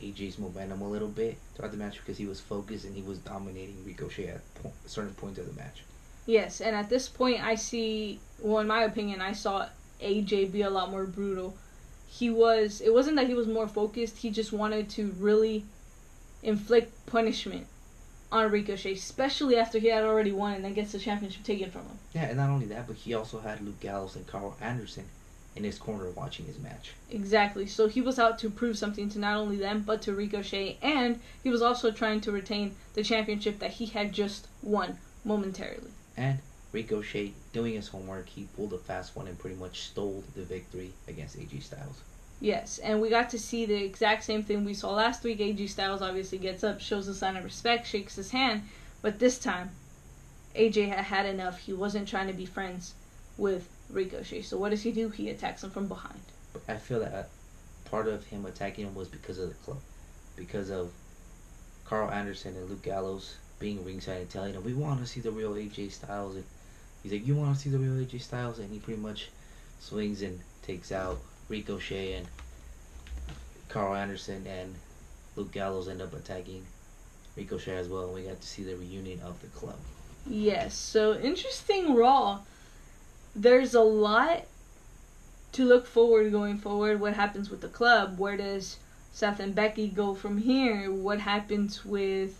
AJ's 0.00 0.38
momentum 0.38 0.80
a 0.82 0.88
little 0.88 1.08
bit 1.08 1.38
throughout 1.54 1.72
the 1.72 1.78
match 1.78 1.98
because 1.98 2.18
he 2.18 2.26
was 2.26 2.40
focused 2.40 2.84
and 2.84 2.94
he 2.94 3.02
was 3.02 3.18
dominating 3.18 3.84
Ricochet 3.84 4.28
at 4.28 4.54
po- 4.54 4.72
certain 4.86 5.14
points 5.14 5.38
of 5.38 5.46
the 5.46 5.60
match. 5.60 5.82
Yes, 6.26 6.60
and 6.60 6.76
at 6.76 6.88
this 6.88 7.08
point, 7.08 7.42
I 7.42 7.54
see. 7.54 8.20
Well, 8.40 8.60
in 8.60 8.66
my 8.66 8.82
opinion, 8.82 9.20
I 9.20 9.32
saw 9.32 9.66
AJ 10.02 10.52
be 10.52 10.62
a 10.62 10.70
lot 10.70 10.90
more 10.90 11.04
brutal. 11.04 11.56
He 12.08 12.30
was. 12.30 12.80
It 12.80 12.92
wasn't 12.92 13.16
that 13.16 13.26
he 13.26 13.34
was 13.34 13.46
more 13.46 13.68
focused. 13.68 14.18
He 14.18 14.30
just 14.30 14.52
wanted 14.52 14.88
to 14.90 15.14
really 15.18 15.64
inflict 16.42 17.06
punishment 17.06 17.66
on 18.32 18.50
Ricochet, 18.50 18.92
especially 18.92 19.56
after 19.56 19.78
he 19.78 19.88
had 19.88 20.04
already 20.04 20.32
won 20.32 20.54
and 20.54 20.64
then 20.64 20.74
gets 20.74 20.92
the 20.92 20.98
championship 20.98 21.42
taken 21.42 21.70
from 21.70 21.82
him. 21.82 21.98
Yeah, 22.14 22.26
and 22.26 22.36
not 22.36 22.50
only 22.50 22.66
that, 22.66 22.86
but 22.86 22.96
he 22.96 23.14
also 23.14 23.40
had 23.40 23.60
Luke 23.60 23.80
Gallows 23.80 24.14
and 24.16 24.26
Carl 24.26 24.56
Anderson 24.60 25.06
in 25.56 25.64
his 25.64 25.78
corner 25.78 26.10
watching 26.10 26.46
his 26.46 26.58
match. 26.58 26.92
Exactly. 27.10 27.66
So 27.66 27.88
he 27.88 28.00
was 28.00 28.18
out 28.18 28.38
to 28.40 28.50
prove 28.50 28.78
something 28.78 29.08
to 29.10 29.18
not 29.18 29.36
only 29.36 29.56
them 29.56 29.82
but 29.86 30.02
to 30.02 30.14
Ricochet, 30.14 30.78
and 30.80 31.20
he 31.42 31.50
was 31.50 31.62
also 31.62 31.90
trying 31.90 32.20
to 32.22 32.32
retain 32.32 32.76
the 32.94 33.02
championship 33.02 33.58
that 33.58 33.72
he 33.72 33.86
had 33.86 34.12
just 34.12 34.46
won 34.62 34.98
momentarily. 35.24 35.90
And 36.16 36.38
Ricochet, 36.72 37.32
doing 37.52 37.74
his 37.74 37.88
homework, 37.88 38.28
he 38.28 38.48
pulled 38.56 38.72
a 38.72 38.78
fast 38.78 39.16
one 39.16 39.26
and 39.26 39.38
pretty 39.38 39.56
much 39.56 39.80
stole 39.80 40.22
the 40.36 40.42
victory 40.42 40.92
against 41.08 41.38
AJ 41.38 41.64
Styles. 41.64 42.00
Yes, 42.40 42.78
and 42.78 43.00
we 43.00 43.10
got 43.10 43.28
to 43.30 43.38
see 43.38 43.66
the 43.66 43.84
exact 43.84 44.24
same 44.24 44.42
thing 44.42 44.64
we 44.64 44.72
saw 44.72 44.92
last 44.92 45.24
week. 45.24 45.40
AJ 45.40 45.68
Styles 45.70 46.00
obviously 46.00 46.38
gets 46.38 46.64
up, 46.64 46.80
shows 46.80 47.06
a 47.08 47.14
sign 47.14 47.36
of 47.36 47.44
respect, 47.44 47.86
shakes 47.86 48.16
his 48.16 48.30
hand, 48.30 48.62
but 49.02 49.18
this 49.18 49.38
time, 49.38 49.70
AJ 50.54 50.88
had 50.88 51.04
had 51.04 51.26
enough. 51.26 51.58
He 51.58 51.72
wasn't 51.72 52.08
trying 52.08 52.28
to 52.28 52.32
be 52.32 52.46
friends 52.46 52.94
with 53.36 53.68
Ricochet. 53.92 54.42
So 54.42 54.56
what 54.56 54.70
does 54.70 54.82
he 54.82 54.92
do? 54.92 55.08
He 55.08 55.30
attacks 55.30 55.64
him 55.64 55.70
from 55.70 55.86
behind. 55.86 56.20
I 56.68 56.76
feel 56.76 57.00
that 57.00 57.30
part 57.84 58.08
of 58.08 58.26
him 58.26 58.46
attacking 58.46 58.86
him 58.86 58.94
was 58.94 59.08
because 59.08 59.38
of 59.38 59.48
the 59.48 59.54
club, 59.56 59.80
because 60.36 60.70
of 60.70 60.92
Carl 61.84 62.10
Anderson 62.10 62.56
and 62.56 62.68
Luke 62.68 62.82
Gallows 62.82 63.36
being 63.58 63.84
ringside 63.84 64.20
and 64.20 64.30
telling 64.30 64.54
him, 64.54 64.64
"We 64.64 64.74
want 64.74 65.00
to 65.00 65.06
see 65.06 65.20
the 65.20 65.30
real 65.30 65.54
AJ 65.54 65.90
Styles." 65.90 66.36
And 66.36 66.44
he's 67.02 67.12
like, 67.12 67.26
"You 67.26 67.34
want 67.34 67.54
to 67.56 67.60
see 67.60 67.70
the 67.70 67.78
real 67.78 67.98
AJ 68.04 68.18
Styles?" 68.18 68.58
And 68.58 68.70
he 68.70 68.78
pretty 68.78 69.00
much 69.00 69.28
swings 69.80 70.22
and 70.22 70.40
takes 70.62 70.92
out 70.92 71.20
Ricochet 71.48 72.14
and 72.14 72.28
Carl 73.68 73.94
Anderson 73.94 74.46
and 74.46 74.74
Luke 75.36 75.52
Gallows 75.52 75.88
end 75.88 76.00
up 76.00 76.14
attacking 76.14 76.66
Ricochet 77.36 77.76
as 77.76 77.88
well. 77.88 78.04
And 78.04 78.14
we 78.14 78.22
got 78.22 78.40
to 78.40 78.46
see 78.46 78.62
the 78.62 78.76
reunion 78.76 79.20
of 79.20 79.40
the 79.40 79.48
club. 79.48 79.78
Yes, 80.26 80.74
so 80.74 81.18
interesting 81.18 81.94
Raw. 81.94 82.40
There's 83.34 83.74
a 83.74 83.80
lot 83.80 84.44
to 85.52 85.64
look 85.64 85.86
forward 85.86 86.32
going 86.32 86.58
forward. 86.58 87.00
What 87.00 87.14
happens 87.14 87.50
with 87.50 87.60
the 87.60 87.68
club? 87.68 88.18
Where 88.18 88.36
does 88.36 88.78
Seth 89.12 89.40
and 89.40 89.54
Becky 89.54 89.88
go 89.88 90.14
from 90.14 90.38
here? 90.38 90.90
What 90.92 91.20
happens 91.20 91.84
with 91.84 92.38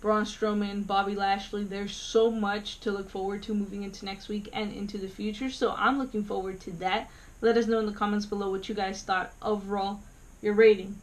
Braun 0.00 0.24
Strowman, 0.24 0.86
Bobby 0.86 1.14
Lashley? 1.14 1.64
There's 1.64 1.94
so 1.94 2.30
much 2.30 2.80
to 2.80 2.90
look 2.90 3.10
forward 3.10 3.42
to 3.44 3.54
moving 3.54 3.82
into 3.82 4.04
next 4.04 4.28
week 4.28 4.48
and 4.52 4.72
into 4.72 4.98
the 4.98 5.08
future. 5.08 5.50
So 5.50 5.74
I'm 5.76 5.98
looking 5.98 6.24
forward 6.24 6.60
to 6.62 6.70
that. 6.72 7.10
Let 7.40 7.56
us 7.56 7.66
know 7.66 7.80
in 7.80 7.86
the 7.86 7.92
comments 7.92 8.26
below 8.26 8.50
what 8.50 8.68
you 8.68 8.74
guys 8.74 9.02
thought 9.02 9.32
Raw. 9.42 9.98
Your 10.40 10.54
rating. 10.54 10.96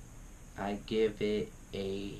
I 0.57 0.79
give 0.85 1.21
it 1.21 1.51
a 1.73 2.13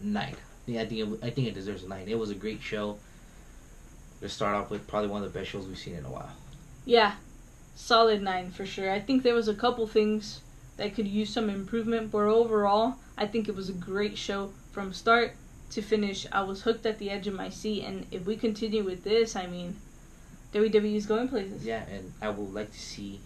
nine. 0.00 0.36
Yeah, 0.66 0.82
I 0.82 0.86
think 0.86 1.00
it, 1.00 1.18
I 1.24 1.30
think 1.30 1.48
it 1.48 1.54
deserves 1.54 1.84
a 1.84 1.88
nine. 1.88 2.08
It 2.08 2.18
was 2.18 2.30
a 2.30 2.34
great 2.34 2.62
show. 2.62 2.98
To 4.20 4.28
start 4.28 4.56
off 4.56 4.70
with, 4.70 4.86
probably 4.88 5.10
one 5.10 5.22
of 5.22 5.32
the 5.32 5.38
best 5.38 5.50
shows 5.50 5.66
we've 5.66 5.78
seen 5.78 5.94
in 5.94 6.04
a 6.04 6.10
while. 6.10 6.32
Yeah, 6.84 7.14
solid 7.74 8.22
nine 8.22 8.50
for 8.50 8.66
sure. 8.66 8.90
I 8.90 8.98
think 8.98 9.22
there 9.22 9.34
was 9.34 9.46
a 9.46 9.54
couple 9.54 9.86
things 9.86 10.40
that 10.78 10.94
could 10.94 11.06
use 11.06 11.30
some 11.30 11.50
improvement, 11.50 12.10
but 12.10 12.22
overall, 12.22 12.96
I 13.16 13.26
think 13.26 13.48
it 13.48 13.54
was 13.54 13.68
a 13.68 13.74
great 13.74 14.16
show 14.18 14.52
from 14.72 14.92
start 14.92 15.34
to 15.70 15.82
finish. 15.82 16.26
I 16.32 16.42
was 16.42 16.62
hooked 16.62 16.86
at 16.86 16.98
the 16.98 17.10
edge 17.10 17.26
of 17.26 17.34
my 17.34 17.50
seat, 17.50 17.84
and 17.84 18.06
if 18.10 18.26
we 18.26 18.36
continue 18.36 18.84
with 18.84 19.04
this, 19.04 19.36
I 19.36 19.46
mean, 19.46 19.76
WWE 20.52 20.96
is 20.96 21.06
going 21.06 21.28
places. 21.28 21.64
Yeah, 21.64 21.84
and 21.90 22.12
I 22.22 22.30
would 22.30 22.54
like 22.54 22.72
to 22.72 22.78
see 22.78 23.20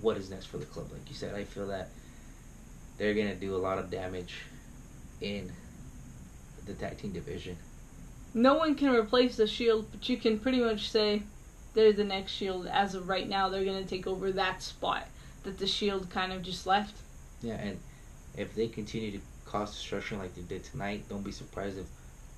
what 0.00 0.16
is 0.16 0.30
next 0.30 0.46
for 0.46 0.58
the 0.58 0.66
club. 0.66 0.90
Like 0.92 1.08
you 1.08 1.14
said, 1.14 1.34
I 1.34 1.44
feel 1.44 1.66
that 1.68 1.88
they're 2.98 3.14
gonna 3.14 3.34
do 3.34 3.56
a 3.56 3.58
lot 3.58 3.78
of 3.78 3.90
damage 3.90 4.36
in 5.20 5.50
the 6.66 6.74
tag 6.74 6.98
team 6.98 7.12
division. 7.12 7.56
No 8.34 8.54
one 8.54 8.74
can 8.74 8.90
replace 8.90 9.36
the 9.36 9.46
Shield, 9.46 9.86
but 9.92 10.08
you 10.08 10.16
can 10.16 10.40
pretty 10.40 10.60
much 10.60 10.90
say 10.90 11.22
they're 11.72 11.92
the 11.92 12.04
next 12.04 12.32
Shield. 12.32 12.66
As 12.66 12.96
of 12.96 13.08
right 13.08 13.28
now, 13.28 13.48
they're 13.48 13.64
gonna 13.64 13.84
take 13.84 14.08
over 14.08 14.32
that 14.32 14.60
spot 14.60 15.06
that 15.44 15.58
the 15.58 15.66
Shield 15.66 16.10
kind 16.10 16.32
of 16.32 16.42
just 16.42 16.66
left. 16.66 16.96
Yeah, 17.42 17.54
and 17.54 17.78
if 18.36 18.54
they 18.54 18.66
continue 18.66 19.12
to 19.12 19.20
cause 19.44 19.72
destruction 19.72 20.18
like 20.18 20.34
they 20.34 20.42
did 20.42 20.64
tonight, 20.64 21.04
don't 21.08 21.22
be 21.22 21.30
surprised 21.30 21.78
if 21.78 21.86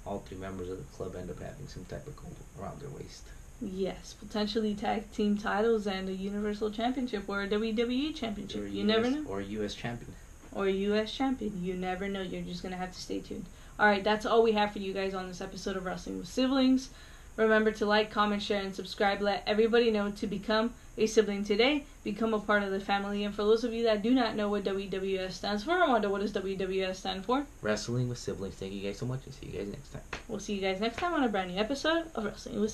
all 0.05 0.19
three 0.21 0.37
members 0.37 0.69
of 0.69 0.79
the 0.79 0.97
club 0.97 1.17
end 1.17 1.31
up 1.31 1.41
having 1.41 1.67
some 1.67 1.85
type 1.87 2.07
of 2.07 2.15
gold 2.17 2.37
around 2.61 2.81
their 2.81 2.91
waist. 2.91 3.25
Yes, 3.63 4.15
potentially 4.21 4.75
tag 4.75 5.11
team 5.13 5.39
titles 5.39 5.87
and 5.87 6.11
a 6.11 6.13
Universal 6.13 6.73
Championship 6.73 7.25
or 7.27 7.43
a 7.43 7.49
WWE 7.49 8.15
Championship. 8.15 8.63
Or 8.63 8.67
you 8.67 8.83
US, 8.83 8.87
never 8.87 9.11
know. 9.11 9.25
Or 9.27 9.41
U.S. 9.41 9.75
champion. 9.75 10.13
Or 10.53 10.67
a 10.67 10.71
U.S. 10.71 11.13
Champion. 11.13 11.65
You 11.65 11.75
never 11.75 12.07
know. 12.07 12.21
You're 12.21 12.43
just 12.43 12.63
gonna 12.63 12.77
have 12.77 12.93
to 12.93 13.01
stay 13.01 13.21
tuned. 13.21 13.47
All 13.79 13.87
right, 13.87 14.03
that's 14.03 14.25
all 14.25 14.43
we 14.43 14.53
have 14.53 14.73
for 14.73 14.79
you 14.79 14.95
guys 14.95 15.13
on 15.13 15.29
this 15.29 15.43
episode 15.43 15.77
of 15.77 15.85
Wrestling 15.85 16.19
with 16.19 16.29
Siblings. 16.29 16.89
Remember 17.37 17.71
to 17.73 17.85
like, 17.85 18.11
comment, 18.11 18.41
share, 18.43 18.63
and 18.63 18.75
subscribe. 18.75 19.21
Let 19.21 19.43
everybody 19.47 19.91
know 19.91 20.11
to 20.13 20.27
become 20.27 20.73
a 20.97 21.07
sibling 21.07 21.45
today. 21.45 21.85
Become 22.03 22.33
a 22.33 22.39
part 22.39 22.63
of 22.63 22.71
the 22.71 22.81
family. 22.81 23.25
And 23.25 23.35
for 23.35 23.43
those 23.43 23.65
of 23.65 23.75
you 23.75 23.83
that 23.85 24.03
do 24.03 24.15
not 24.15 24.35
know 24.35 24.49
what 24.49 24.65
WWS 24.65 25.33
stands 25.33 25.65
for, 25.65 25.73
I 25.73 25.87
wonder 25.89 26.09
what 26.09 26.23
does 26.23 26.33
WWS 26.33 26.95
stand 26.95 27.27
for? 27.27 27.45
Wrestling 27.61 28.09
with 28.09 28.17
siblings. 28.17 28.55
Thank 28.55 28.73
you 28.73 28.81
guys 28.81 28.99
so 28.99 29.05
much 29.05 29.27
and 29.27 29.35
see 29.35 29.47
you 29.47 29.59
guys 29.59 29.69
next 29.69 29.91
time. 29.91 30.03
We'll 30.29 30.41
see 30.41 30.55
you 30.55 30.63
guys 30.63 30.81
next 30.81 30.97
time 30.97 31.13
on 31.13 31.25
a 31.25 31.29
brand 31.29 31.53
new 31.53 31.61
episode 31.61 32.07
of 32.15 32.25
Wrestling 32.25 32.55
with 32.55 32.65